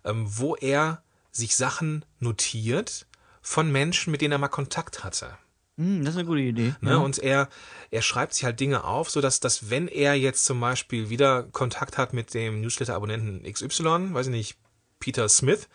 ähm, 0.06 0.26
wo 0.28 0.56
er 0.56 1.02
sich 1.32 1.56
Sachen 1.56 2.06
notiert 2.20 3.08
von 3.42 3.72
Menschen, 3.72 4.12
mit 4.12 4.22
denen 4.22 4.32
er 4.34 4.38
mal 4.38 4.48
Kontakt 4.48 5.04
hatte. 5.04 5.38
Hm, 5.78 6.04
das 6.04 6.14
ist 6.14 6.20
eine 6.20 6.28
gute 6.28 6.42
Idee. 6.42 6.76
Ne? 6.82 6.92
Ja. 6.92 6.98
Und 6.98 7.18
er, 7.20 7.50
er 7.90 8.02
schreibt 8.02 8.34
sich 8.34 8.44
halt 8.44 8.60
Dinge 8.60 8.84
auf, 8.84 9.10
so 9.10 9.22
dass, 9.22 9.40
dass 9.40 9.70
wenn 9.70 9.88
er 9.88 10.14
jetzt 10.16 10.46
zum 10.46 10.60
Beispiel 10.60 11.10
wieder 11.10 11.44
Kontakt 11.44 11.98
hat 11.98 12.14
mit 12.14 12.34
dem 12.34 12.62
Newsletter-Abonnenten 12.62 13.52
XY, 13.52 14.14
weiß 14.14 14.28
ich 14.28 14.32
nicht, 14.32 14.58
Peter 15.00 15.28
Smith 15.30 15.68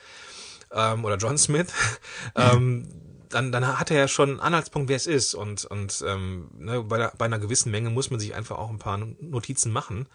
ähm, 0.71 1.05
oder 1.05 1.17
John 1.17 1.39
Smith, 1.39 1.73
ähm, 2.37 2.89
dann, 3.29 3.51
dann 3.51 3.79
hat 3.79 3.91
er 3.91 3.99
ja 3.99 4.09
schon 4.09 4.31
einen 4.31 4.41
Anhaltspunkt, 4.41 4.89
wer 4.89 4.97
es 4.97 5.07
ist. 5.09 5.35
Und, 5.35 5.65
und 5.65 6.05
ähm, 6.07 6.51
ne, 6.57 6.83
bei, 6.83 6.99
der, 6.99 7.13
bei 7.19 7.25
einer 7.25 7.41
gewissen 7.41 7.73
Menge 7.73 7.91
muss 7.91 8.11
man 8.11 8.21
sich 8.21 8.35
einfach 8.35 8.59
auch 8.59 8.71
ein 8.71 8.79
paar 8.79 8.99
Notizen 8.99 9.73
machen. 9.73 10.09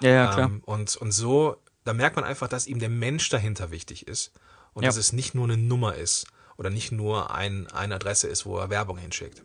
ja, 0.00 0.10
ja, 0.10 0.32
klar. 0.32 0.48
Ähm, 0.48 0.60
und, 0.66 0.96
und 0.96 1.12
so, 1.12 1.56
da 1.84 1.94
merkt 1.94 2.16
man 2.16 2.24
einfach, 2.26 2.48
dass 2.48 2.66
ihm 2.66 2.78
der 2.78 2.90
Mensch 2.90 3.30
dahinter 3.30 3.70
wichtig 3.70 4.06
ist. 4.06 4.32
Und 4.74 4.82
Ja. 4.82 4.88
dass 4.88 4.98
es 4.98 5.12
nicht 5.14 5.34
nur 5.34 5.44
eine 5.44 5.56
Nummer 5.56 5.94
ist 5.94 6.26
oder 6.60 6.68
nicht 6.68 6.92
nur 6.92 7.34
ein, 7.34 7.66
eine 7.68 7.94
Adresse 7.94 8.28
ist, 8.28 8.44
wo 8.44 8.58
er 8.58 8.68
Werbung 8.68 8.98
hinschickt. 8.98 9.42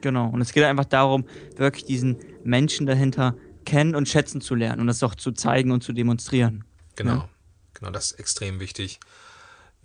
Genau. 0.00 0.28
Und 0.28 0.40
es 0.40 0.52
geht 0.52 0.62
einfach 0.62 0.84
darum, 0.84 1.24
wirklich 1.56 1.84
diesen 1.84 2.18
Menschen 2.44 2.86
dahinter 2.86 3.34
kennen 3.64 3.96
und 3.96 4.08
schätzen 4.08 4.40
zu 4.40 4.54
lernen 4.54 4.80
und 4.80 4.86
das 4.86 5.02
auch 5.02 5.16
zu 5.16 5.32
zeigen 5.32 5.72
und 5.72 5.82
zu 5.82 5.92
demonstrieren. 5.92 6.64
Genau. 6.94 7.14
Ja. 7.14 7.28
Genau, 7.74 7.90
das 7.90 8.12
ist 8.12 8.20
extrem 8.20 8.60
wichtig. 8.60 9.00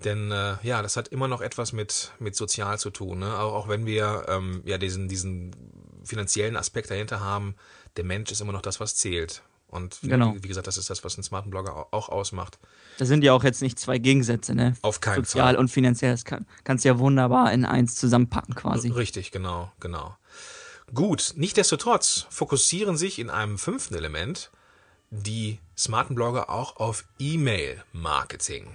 Denn 0.05 0.31
äh, 0.31 0.57
ja, 0.61 0.83
das 0.83 0.97
hat 0.97 1.07
immer 1.07 1.27
noch 1.27 1.41
etwas 1.41 1.73
mit, 1.73 2.11
mit 2.19 2.35
sozial 2.35 2.77
zu 2.77 2.91
tun. 2.91 3.19
Ne? 3.19 3.39
Auch, 3.39 3.53
auch 3.53 3.67
wenn 3.67 3.87
wir 3.87 4.25
ähm, 4.27 4.61
ja 4.63 4.77
diesen, 4.77 5.07
diesen 5.07 5.55
finanziellen 6.03 6.55
Aspekt 6.55 6.91
dahinter 6.91 7.21
haben, 7.21 7.55
der 7.95 8.03
Mensch 8.03 8.31
ist 8.31 8.39
immer 8.39 8.53
noch 8.53 8.61
das, 8.61 8.79
was 8.79 8.95
zählt. 8.95 9.41
Und 9.69 10.01
wie, 10.01 10.07
Genau. 10.07 10.33
wie 10.41 10.47
gesagt, 10.47 10.65
das 10.67 10.77
ist 10.77 10.89
das, 10.89 11.03
was 11.03 11.15
einen 11.17 11.23
smarten 11.23 11.49
Blogger 11.51 11.75
au- 11.75 11.87
auch 11.91 12.07
ausmacht. 12.09 12.57
Da 12.99 13.05
sind 13.05 13.23
ja 13.23 13.33
auch 13.33 13.43
jetzt 13.43 13.61
nicht 13.61 13.77
zwei 13.77 13.97
Gegensätze, 13.97 14.55
ne? 14.55 14.75
Auf 14.81 15.01
keinen 15.01 15.25
Sozial 15.25 15.47
Fall. 15.47 15.55
und 15.57 15.69
finanziell. 15.69 16.11
Das 16.11 16.23
kann, 16.23 16.45
kannst 16.63 16.85
du 16.85 16.89
ja 16.89 16.99
wunderbar 16.99 17.51
in 17.51 17.65
eins 17.65 17.95
zusammenpacken 17.95 18.55
quasi. 18.55 18.89
Richtig, 18.89 19.31
genau, 19.31 19.71
genau. 19.81 20.15
Gut, 20.93 21.33
nichtsdestotrotz 21.35 22.27
fokussieren 22.29 22.95
sich 22.95 23.19
in 23.19 23.29
einem 23.29 23.57
fünften 23.57 23.93
Element 23.95 24.51
die 25.09 25.59
smarten 25.77 26.15
Blogger 26.15 26.49
auch 26.49 26.77
auf 26.77 27.03
E-Mail-Marketing. 27.19 28.67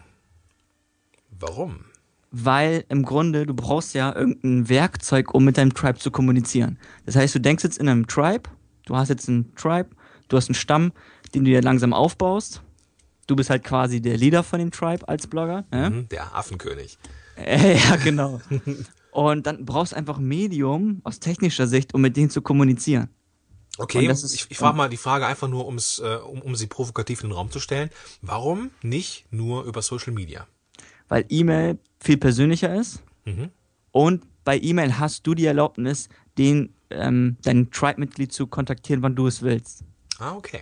Warum? 1.39 1.85
Weil 2.31 2.85
im 2.89 3.03
Grunde, 3.05 3.45
du 3.47 3.55
brauchst 3.55 3.95
ja 3.95 4.15
irgendein 4.15 4.69
Werkzeug, 4.69 5.35
um 5.35 5.45
mit 5.45 5.59
deinem 5.59 5.75
Tribe 5.75 5.99
zu 5.99 6.11
kommunizieren. 6.11 6.79
Das 7.05 7.17
heißt, 7.17 7.35
du 7.35 7.41
denkst 7.41 7.65
jetzt 7.65 7.79
in 7.79 7.89
einem 7.89 8.07
Tribe, 8.07 8.49
du 8.87 8.97
hast 8.97 9.11
jetzt 9.11 9.29
einen 9.29 9.55
Tribe, 9.55 9.91
du 10.33 10.37
hast 10.39 10.49
einen 10.49 10.55
Stamm, 10.55 10.93
den 11.35 11.45
du 11.45 11.51
dir 11.51 11.63
langsam 11.63 11.93
aufbaust. 11.93 12.63
Du 13.27 13.37
bist 13.37 13.51
halt 13.51 13.63
quasi 13.65 14.01
der 14.01 14.17
Leader 14.17 14.43
von 14.43 14.59
dem 14.59 14.71
Tribe 14.71 15.07
als 15.09 15.27
Blogger. 15.27 15.65
Ne? 15.71 15.87
Hm, 15.87 16.09
Der 16.09 16.35
Affenkönig. 16.35 16.99
Äh, 17.37 17.77
ja, 17.79 17.97
genau. 17.97 18.41
Und 19.13 19.47
dann 19.47 19.65
brauchst 19.65 19.93
du 19.93 19.97
einfach 19.97 20.19
ein 20.19 20.25
Medium 20.25 21.01
aus 21.05 21.21
technischer 21.21 21.67
Sicht, 21.67 21.95
um 21.95 22.01
mit 22.01 22.17
denen 22.17 22.31
zu 22.31 22.43
kommunizieren. 22.43 23.09
Okay, 23.79 24.07
ist- 24.07 24.35
ich, 24.35 24.47
ich 24.51 24.59
frage 24.59 24.77
mal 24.77 24.89
die 24.91 24.97
Frage 24.99 25.27
einfach 25.27 25.49
nur, 25.49 25.67
um's, 25.67 25.99
äh, 25.99 26.17
um, 26.17 26.43
um 26.43 26.57
sie 26.57 26.67
provokativ 26.67 27.23
in 27.23 27.29
den 27.31 27.35
Raum 27.37 27.51
zu 27.51 27.59
stellen. 27.61 27.89
Warum 28.21 28.71
nicht 28.83 29.25
nur 29.31 29.65
über 29.65 29.81
Social 29.83 30.13
Media? 30.13 30.47
Weil 31.09 31.25
E-Mail 31.29 31.79
viel 32.01 32.17
persönlicher 32.19 32.75
ist. 32.75 33.03
Mhm. 33.25 33.49
Und 33.93 34.25
bei 34.45 34.59
E-Mail 34.59 34.99
hast 34.99 35.27
du 35.27 35.35
die 35.35 35.47
Erlaubnis, 35.47 36.09
den, 36.39 36.75
ähm, 36.91 37.37
dein 37.43 37.71
Tribe-Mitglied 37.71 38.33
zu 38.33 38.47
kontaktieren, 38.47 39.03
wann 39.03 39.15
du 39.15 39.27
es 39.27 39.41
willst. 39.43 39.85
Ah, 40.19 40.35
okay. 40.35 40.61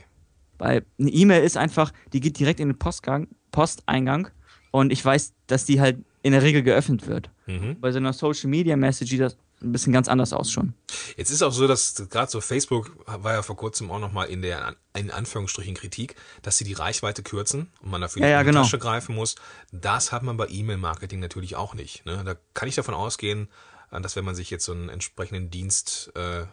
Weil 0.58 0.84
eine 0.98 1.10
E-Mail 1.10 1.42
ist 1.42 1.56
einfach, 1.56 1.92
die 2.12 2.20
geht 2.20 2.38
direkt 2.38 2.60
in 2.60 2.68
den 2.68 2.78
Postgang, 2.78 3.28
Posteingang 3.50 4.28
und 4.70 4.92
ich 4.92 5.04
weiß, 5.04 5.32
dass 5.46 5.64
die 5.64 5.80
halt 5.80 5.98
in 6.22 6.32
der 6.32 6.42
Regel 6.42 6.62
geöffnet 6.62 7.06
wird. 7.06 7.30
Mhm. 7.46 7.80
Bei 7.80 7.92
so 7.92 7.98
einer 7.98 8.12
Social 8.12 8.50
Media 8.50 8.76
Message 8.76 9.10
sieht 9.10 9.20
das 9.20 9.36
ein 9.62 9.72
bisschen 9.72 9.92
ganz 9.92 10.08
anders 10.08 10.32
aus 10.32 10.50
schon. 10.50 10.74
Jetzt 11.16 11.30
ist 11.30 11.42
auch 11.42 11.52
so, 11.52 11.66
dass 11.66 11.94
gerade 12.08 12.30
so 12.30 12.40
Facebook 12.40 12.92
war 13.06 13.34
ja 13.34 13.42
vor 13.42 13.56
kurzem 13.56 13.90
auch 13.90 13.98
nochmal 13.98 14.28
in 14.28 14.42
der 14.42 14.74
in 14.94 15.10
Anführungsstrichen 15.10 15.74
Kritik, 15.74 16.14
dass 16.42 16.58
sie 16.58 16.64
die 16.64 16.72
Reichweite 16.72 17.22
kürzen 17.22 17.70
und 17.82 17.90
man 17.90 18.00
dafür 18.00 18.22
Ja, 18.22 18.28
ja, 18.28 18.40
in 18.40 18.46
die 18.46 18.52
genau. 18.52 18.62
Tasche 18.62 18.78
greifen 18.78 19.14
muss. 19.14 19.36
Das 19.72 20.12
hat 20.12 20.22
man 20.22 20.36
bei 20.36 20.48
E-Mail-Marketing 20.48 21.20
natürlich 21.20 21.56
auch 21.56 21.74
nicht. 21.74 22.06
Ne? 22.06 22.22
Da 22.24 22.36
kann 22.54 22.68
ich 22.68 22.74
davon 22.74 22.94
ausgehen, 22.94 23.48
äh, 23.90 24.00
dass 24.00 24.16
wenn 24.16 24.24
man 24.24 24.34
sich 24.34 24.50
jetzt 24.50 24.64
so 24.64 24.72
einen 24.72 24.88
entsprechenden 24.88 25.50
Dienst 25.50 26.12
äh, 26.14 26.46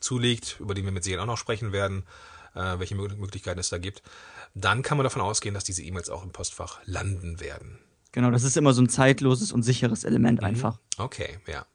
zulegt, 0.00 0.58
über 0.60 0.74
den 0.74 0.84
wir 0.84 0.92
mit 0.92 1.04
Sicherheit 1.04 1.22
auch 1.22 1.26
noch 1.30 1.38
sprechen 1.38 1.72
werden, 1.72 2.04
äh, 2.56 2.78
welche 2.78 2.94
Möglichkeiten 2.94 3.60
es 3.60 3.68
da 3.68 3.78
gibt, 3.78 4.02
dann 4.54 4.82
kann 4.82 4.96
man 4.96 5.04
davon 5.04 5.22
ausgehen, 5.22 5.54
dass 5.54 5.64
diese 5.64 5.82
E-Mails 5.82 6.10
auch 6.10 6.24
im 6.24 6.30
Postfach 6.30 6.80
landen 6.84 7.40
werden. 7.40 7.78
Genau, 8.12 8.30
das 8.30 8.44
ist 8.44 8.56
immer 8.56 8.72
so 8.72 8.82
ein 8.82 8.88
zeitloses 8.88 9.52
und 9.52 9.62
sicheres 9.62 10.04
Element 10.04 10.40
mhm. 10.40 10.46
einfach. 10.46 10.78
Okay, 10.96 11.38
ja. 11.46 11.66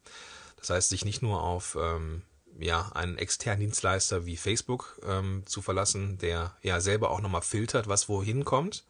Das 0.57 0.69
heißt, 0.71 0.89
sich 0.89 1.05
nicht 1.05 1.21
nur 1.21 1.41
auf 1.41 1.77
ähm, 1.79 2.23
ja, 2.59 2.91
einen 2.93 3.17
externen 3.17 3.61
Dienstleister 3.61 4.25
wie 4.25 4.37
Facebook 4.37 4.99
ähm, 5.07 5.43
zu 5.45 5.61
verlassen, 5.61 6.17
der 6.17 6.55
ja 6.61 6.79
selber 6.81 7.11
auch 7.11 7.21
nochmal 7.21 7.41
filtert, 7.41 7.87
was 7.87 8.09
wohin 8.09 8.45
kommt. 8.45 8.83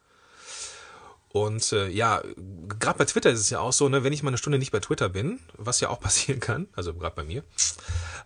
Und 1.28 1.72
äh, 1.72 1.88
ja, 1.88 2.22
gerade 2.68 2.98
bei 2.98 3.04
Twitter 3.06 3.30
ist 3.30 3.40
es 3.40 3.50
ja 3.50 3.60
auch 3.60 3.72
so, 3.72 3.88
ne, 3.88 4.04
wenn 4.04 4.12
ich 4.12 4.22
mal 4.22 4.28
eine 4.28 4.38
Stunde 4.38 4.58
nicht 4.58 4.70
bei 4.70 4.80
Twitter 4.80 5.08
bin, 5.08 5.40
was 5.56 5.80
ja 5.80 5.88
auch 5.88 6.00
passieren 6.08 6.40
kann, 6.40 6.68
also 6.74 6.92
gerade 6.94 7.16
bei 7.16 7.24
mir, 7.24 7.42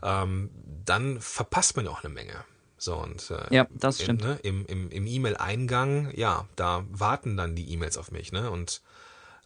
ähm, 0.02 0.50
dann 0.84 1.20
verpasst 1.20 1.76
man 1.76 1.86
ja 1.86 1.92
auch 1.92 2.04
eine 2.04 2.12
Menge. 2.12 2.44
So, 2.78 2.96
und 2.96 3.30
äh, 3.30 3.54
ja, 3.54 3.66
das 3.70 4.02
stimmt. 4.02 4.22
ne, 4.22 4.38
Im 4.42 4.66
im, 4.66 4.90
im 4.90 5.06
E-Mail-Eingang, 5.06 6.12
ja, 6.14 6.46
da 6.56 6.84
warten 6.90 7.36
dann 7.36 7.56
die 7.56 7.70
E-Mails 7.72 7.96
auf 7.96 8.10
mich, 8.10 8.32
ne? 8.32 8.50
Und 8.50 8.82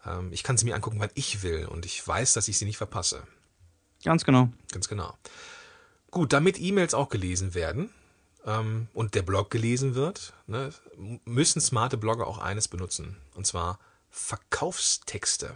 ähm, 0.04 0.32
ich 0.32 0.42
kann 0.42 0.56
sie 0.56 0.64
mir 0.64 0.74
angucken, 0.74 0.98
wann 0.98 1.10
ich 1.14 1.42
will. 1.42 1.66
Und 1.66 1.86
ich 1.86 2.06
weiß, 2.06 2.32
dass 2.32 2.48
ich 2.48 2.58
sie 2.58 2.64
nicht 2.64 2.78
verpasse. 2.78 3.22
Ganz 4.04 4.24
genau. 4.24 4.48
Ganz 4.72 4.88
genau. 4.88 5.16
Gut, 6.10 6.32
damit 6.32 6.58
E-Mails 6.58 6.94
auch 6.94 7.08
gelesen 7.08 7.54
werden 7.54 7.90
ähm, 8.44 8.88
und 8.94 9.14
der 9.14 9.22
Blog 9.22 9.50
gelesen 9.50 9.94
wird, 9.94 10.32
ne, 10.46 10.70
müssen 11.24 11.60
smarte 11.60 11.96
Blogger 11.96 12.26
auch 12.26 12.38
eines 12.38 12.66
benutzen. 12.66 13.16
Und 13.34 13.46
zwar 13.46 13.78
Verkaufstexte. 14.10 15.54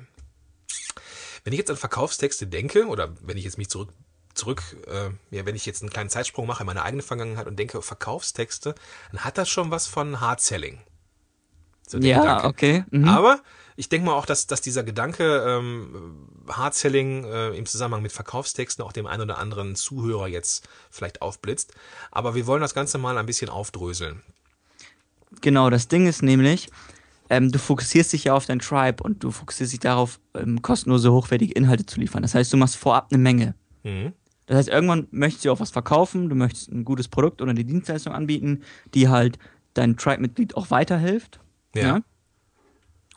Wenn 1.42 1.52
ich 1.52 1.58
jetzt 1.58 1.70
an 1.70 1.76
Verkaufstexte 1.76 2.46
denke, 2.46 2.86
oder 2.86 3.14
wenn 3.20 3.36
ich 3.36 3.44
jetzt 3.44 3.58
mich 3.58 3.68
zurück, 3.68 3.92
zurück 4.34 4.62
äh, 4.86 5.10
ja, 5.34 5.46
wenn 5.46 5.56
ich 5.56 5.66
jetzt 5.66 5.82
einen 5.82 5.90
kleinen 5.90 6.10
Zeitsprung 6.10 6.46
mache 6.46 6.62
in 6.62 6.66
meine 6.66 6.82
eigene 6.82 7.02
Vergangenheit 7.02 7.46
und 7.46 7.58
denke 7.58 7.82
Verkaufstexte, 7.82 8.74
dann 9.12 9.24
hat 9.24 9.38
das 9.38 9.48
schon 9.48 9.70
was 9.70 9.86
von 9.86 10.20
Hard 10.20 10.40
Selling. 10.40 10.80
So 11.86 11.98
ja, 11.98 12.20
Gedanke. 12.20 12.46
okay. 12.46 12.84
Mhm. 12.90 13.08
Aber 13.08 13.40
ich 13.76 13.88
denke 13.88 14.06
mal 14.06 14.14
auch, 14.14 14.26
dass, 14.26 14.46
dass 14.46 14.60
dieser 14.60 14.84
Gedanke 14.84 15.44
ähm, 15.46 16.28
Hard 16.48 16.74
Selling 16.74 17.24
äh, 17.24 17.50
im 17.50 17.66
Zusammenhang 17.66 18.02
mit 18.02 18.12
Verkaufstexten 18.12 18.84
auch 18.84 18.92
dem 18.92 19.06
einen 19.06 19.22
oder 19.22 19.38
anderen 19.38 19.74
Zuhörer 19.74 20.28
jetzt 20.28 20.68
vielleicht 20.90 21.22
aufblitzt. 21.22 21.74
Aber 22.10 22.34
wir 22.34 22.46
wollen 22.46 22.62
das 22.62 22.74
Ganze 22.74 22.98
mal 22.98 23.18
ein 23.18 23.26
bisschen 23.26 23.50
aufdröseln. 23.50 24.22
Genau, 25.40 25.68
das 25.70 25.88
Ding 25.88 26.06
ist 26.06 26.22
nämlich, 26.22 26.70
ähm, 27.28 27.50
du 27.50 27.58
fokussierst 27.58 28.12
dich 28.12 28.24
ja 28.24 28.34
auf 28.34 28.46
dein 28.46 28.60
Tribe 28.60 29.02
und 29.02 29.24
du 29.24 29.30
fokussierst 29.30 29.72
dich 29.72 29.80
darauf, 29.80 30.20
ähm, 30.34 30.62
kostenlose, 30.62 31.12
hochwertige 31.12 31.54
Inhalte 31.54 31.84
zu 31.84 31.98
liefern. 31.98 32.22
Das 32.22 32.34
heißt, 32.34 32.52
du 32.52 32.56
machst 32.56 32.76
vorab 32.76 33.08
eine 33.10 33.18
Menge. 33.18 33.54
Mhm. 33.82 34.12
Das 34.46 34.58
heißt, 34.58 34.68
irgendwann 34.68 35.08
möchtest 35.10 35.44
du 35.44 35.52
auch 35.52 35.60
was 35.60 35.70
verkaufen, 35.70 36.28
du 36.28 36.34
möchtest 36.34 36.70
ein 36.70 36.84
gutes 36.84 37.08
Produkt 37.08 37.40
oder 37.40 37.50
eine 37.50 37.64
Dienstleistung 37.64 38.12
anbieten, 38.12 38.62
die 38.92 39.08
halt 39.08 39.38
dein 39.72 39.96
Tribe-Mitglied 39.96 40.56
auch 40.56 40.70
weiterhilft. 40.70 41.40
Ja. 41.74 41.82
ja. 41.82 42.00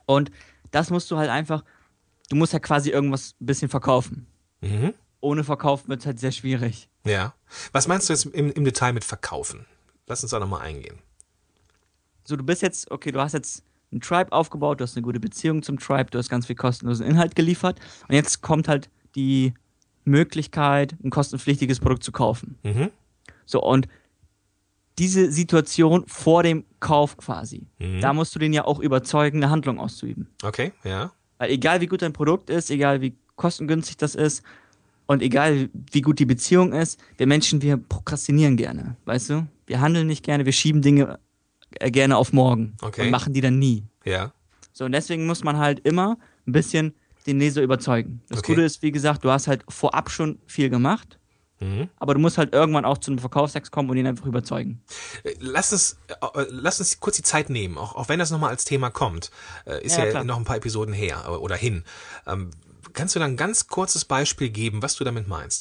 Und 0.05 0.31
das 0.71 0.89
musst 0.89 1.11
du 1.11 1.17
halt 1.17 1.29
einfach, 1.29 1.63
du 2.29 2.35
musst 2.35 2.53
ja 2.53 2.59
quasi 2.59 2.89
irgendwas 2.89 3.35
ein 3.41 3.45
bisschen 3.45 3.69
verkaufen. 3.69 4.27
Mhm. 4.61 4.93
Ohne 5.19 5.43
Verkauf 5.43 5.87
wird 5.87 6.01
es 6.01 6.05
halt 6.05 6.19
sehr 6.19 6.31
schwierig. 6.31 6.89
Ja. 7.05 7.33
Was 7.71 7.87
meinst 7.87 8.07
du 8.07 8.13
jetzt 8.13 8.25
im, 8.25 8.51
im 8.51 8.63
Detail 8.63 8.93
mit 8.93 9.03
Verkaufen? 9.03 9.65
Lass 10.07 10.23
uns 10.23 10.31
da 10.31 10.39
nochmal 10.39 10.61
eingehen. 10.61 10.99
So, 12.23 12.35
du 12.35 12.43
bist 12.43 12.61
jetzt, 12.61 12.91
okay, 12.91 13.11
du 13.11 13.19
hast 13.19 13.33
jetzt 13.33 13.63
ein 13.91 14.01
Tribe 14.01 14.31
aufgebaut, 14.31 14.79
du 14.79 14.83
hast 14.83 14.95
eine 14.95 15.03
gute 15.03 15.19
Beziehung 15.19 15.63
zum 15.63 15.79
Tribe, 15.79 16.11
du 16.11 16.17
hast 16.17 16.29
ganz 16.29 16.45
viel 16.45 16.55
kostenlosen 16.55 17.05
Inhalt 17.05 17.35
geliefert 17.35 17.79
und 18.07 18.15
jetzt 18.15 18.41
kommt 18.41 18.67
halt 18.67 18.89
die 19.15 19.53
Möglichkeit, 20.09 20.95
ein 21.03 21.09
kostenpflichtiges 21.09 21.79
Produkt 21.79 22.03
zu 22.03 22.11
kaufen. 22.11 22.57
Mhm. 22.63 22.89
So, 23.45 23.61
und 23.61 23.87
diese 24.99 25.31
Situation 25.31 26.05
vor 26.07 26.43
dem 26.43 26.65
Kauf 26.79 27.17
quasi, 27.17 27.67
mhm. 27.79 28.01
da 28.01 28.13
musst 28.13 28.33
du 28.33 28.39
den 28.39 28.53
ja 28.53 28.65
auch 28.65 28.79
überzeugen, 28.79 29.37
eine 29.37 29.51
Handlung 29.51 29.79
auszuüben. 29.79 30.27
Okay, 30.43 30.71
ja. 30.83 31.11
Weil 31.37 31.51
egal 31.51 31.81
wie 31.81 31.85
gut 31.85 32.01
dein 32.01 32.13
Produkt 32.13 32.49
ist, 32.49 32.71
egal 32.71 33.01
wie 33.01 33.15
kostengünstig 33.35 33.97
das 33.97 34.15
ist 34.15 34.43
und 35.05 35.21
egal 35.21 35.69
wie 35.91 36.01
gut 36.01 36.19
die 36.19 36.25
Beziehung 36.25 36.73
ist, 36.73 36.99
wir 37.17 37.27
Menschen, 37.27 37.61
wir 37.61 37.77
prokrastinieren 37.77 38.57
gerne, 38.57 38.97
weißt 39.05 39.29
du? 39.29 39.47
Wir 39.67 39.81
handeln 39.81 40.07
nicht 40.07 40.23
gerne, 40.23 40.45
wir 40.45 40.53
schieben 40.53 40.81
Dinge 40.81 41.19
äh, 41.79 41.91
gerne 41.91 42.17
auf 42.17 42.33
morgen 42.33 42.75
okay. 42.81 43.03
und 43.03 43.11
machen 43.11 43.33
die 43.33 43.41
dann 43.41 43.59
nie. 43.59 43.83
Ja. 44.03 44.33
So, 44.73 44.85
und 44.85 44.91
deswegen 44.91 45.25
muss 45.27 45.43
man 45.43 45.57
halt 45.57 45.79
immer 45.81 46.17
ein 46.47 46.51
bisschen 46.51 46.93
den 47.27 47.39
Leser 47.39 47.61
überzeugen. 47.61 48.21
Das 48.29 48.39
okay. 48.39 48.53
Gute 48.53 48.63
ist, 48.63 48.81
wie 48.81 48.91
gesagt, 48.91 49.23
du 49.23 49.29
hast 49.29 49.47
halt 49.47 49.63
vorab 49.67 50.09
schon 50.09 50.39
viel 50.47 50.69
gemacht 50.69 51.19
Mhm. 51.59 51.89
Aber 51.97 52.13
du 52.13 52.19
musst 52.19 52.37
halt 52.37 52.53
irgendwann 52.53 52.85
auch 52.85 52.97
zu 52.97 53.11
einem 53.11 53.19
Verkaufstext 53.19 53.71
kommen 53.71 53.89
und 53.89 53.97
ihn 53.97 54.07
einfach 54.07 54.25
überzeugen. 54.25 54.81
Äh, 55.23 55.33
lass 55.39 55.71
uns, 55.71 55.97
äh, 56.07 56.45
lass 56.49 56.79
uns 56.79 56.99
kurz 56.99 57.15
die 57.17 57.23
Zeit 57.23 57.49
nehmen, 57.49 57.77
auch, 57.77 57.95
auch 57.95 58.09
wenn 58.09 58.19
das 58.19 58.31
nochmal 58.31 58.51
als 58.51 58.65
Thema 58.65 58.89
kommt. 58.89 59.31
Äh, 59.65 59.83
ist 59.83 59.97
ja, 59.97 60.05
ja 60.05 60.23
noch 60.23 60.37
ein 60.37 60.45
paar 60.45 60.57
Episoden 60.57 60.93
her 60.93 61.39
oder 61.41 61.55
hin. 61.55 61.83
Ähm, 62.27 62.51
kannst 62.93 63.15
du 63.15 63.19
dann 63.19 63.31
ein 63.31 63.37
ganz 63.37 63.67
kurzes 63.67 64.05
Beispiel 64.05 64.49
geben, 64.49 64.81
was 64.81 64.95
du 64.95 65.03
damit 65.03 65.27
meinst? 65.27 65.55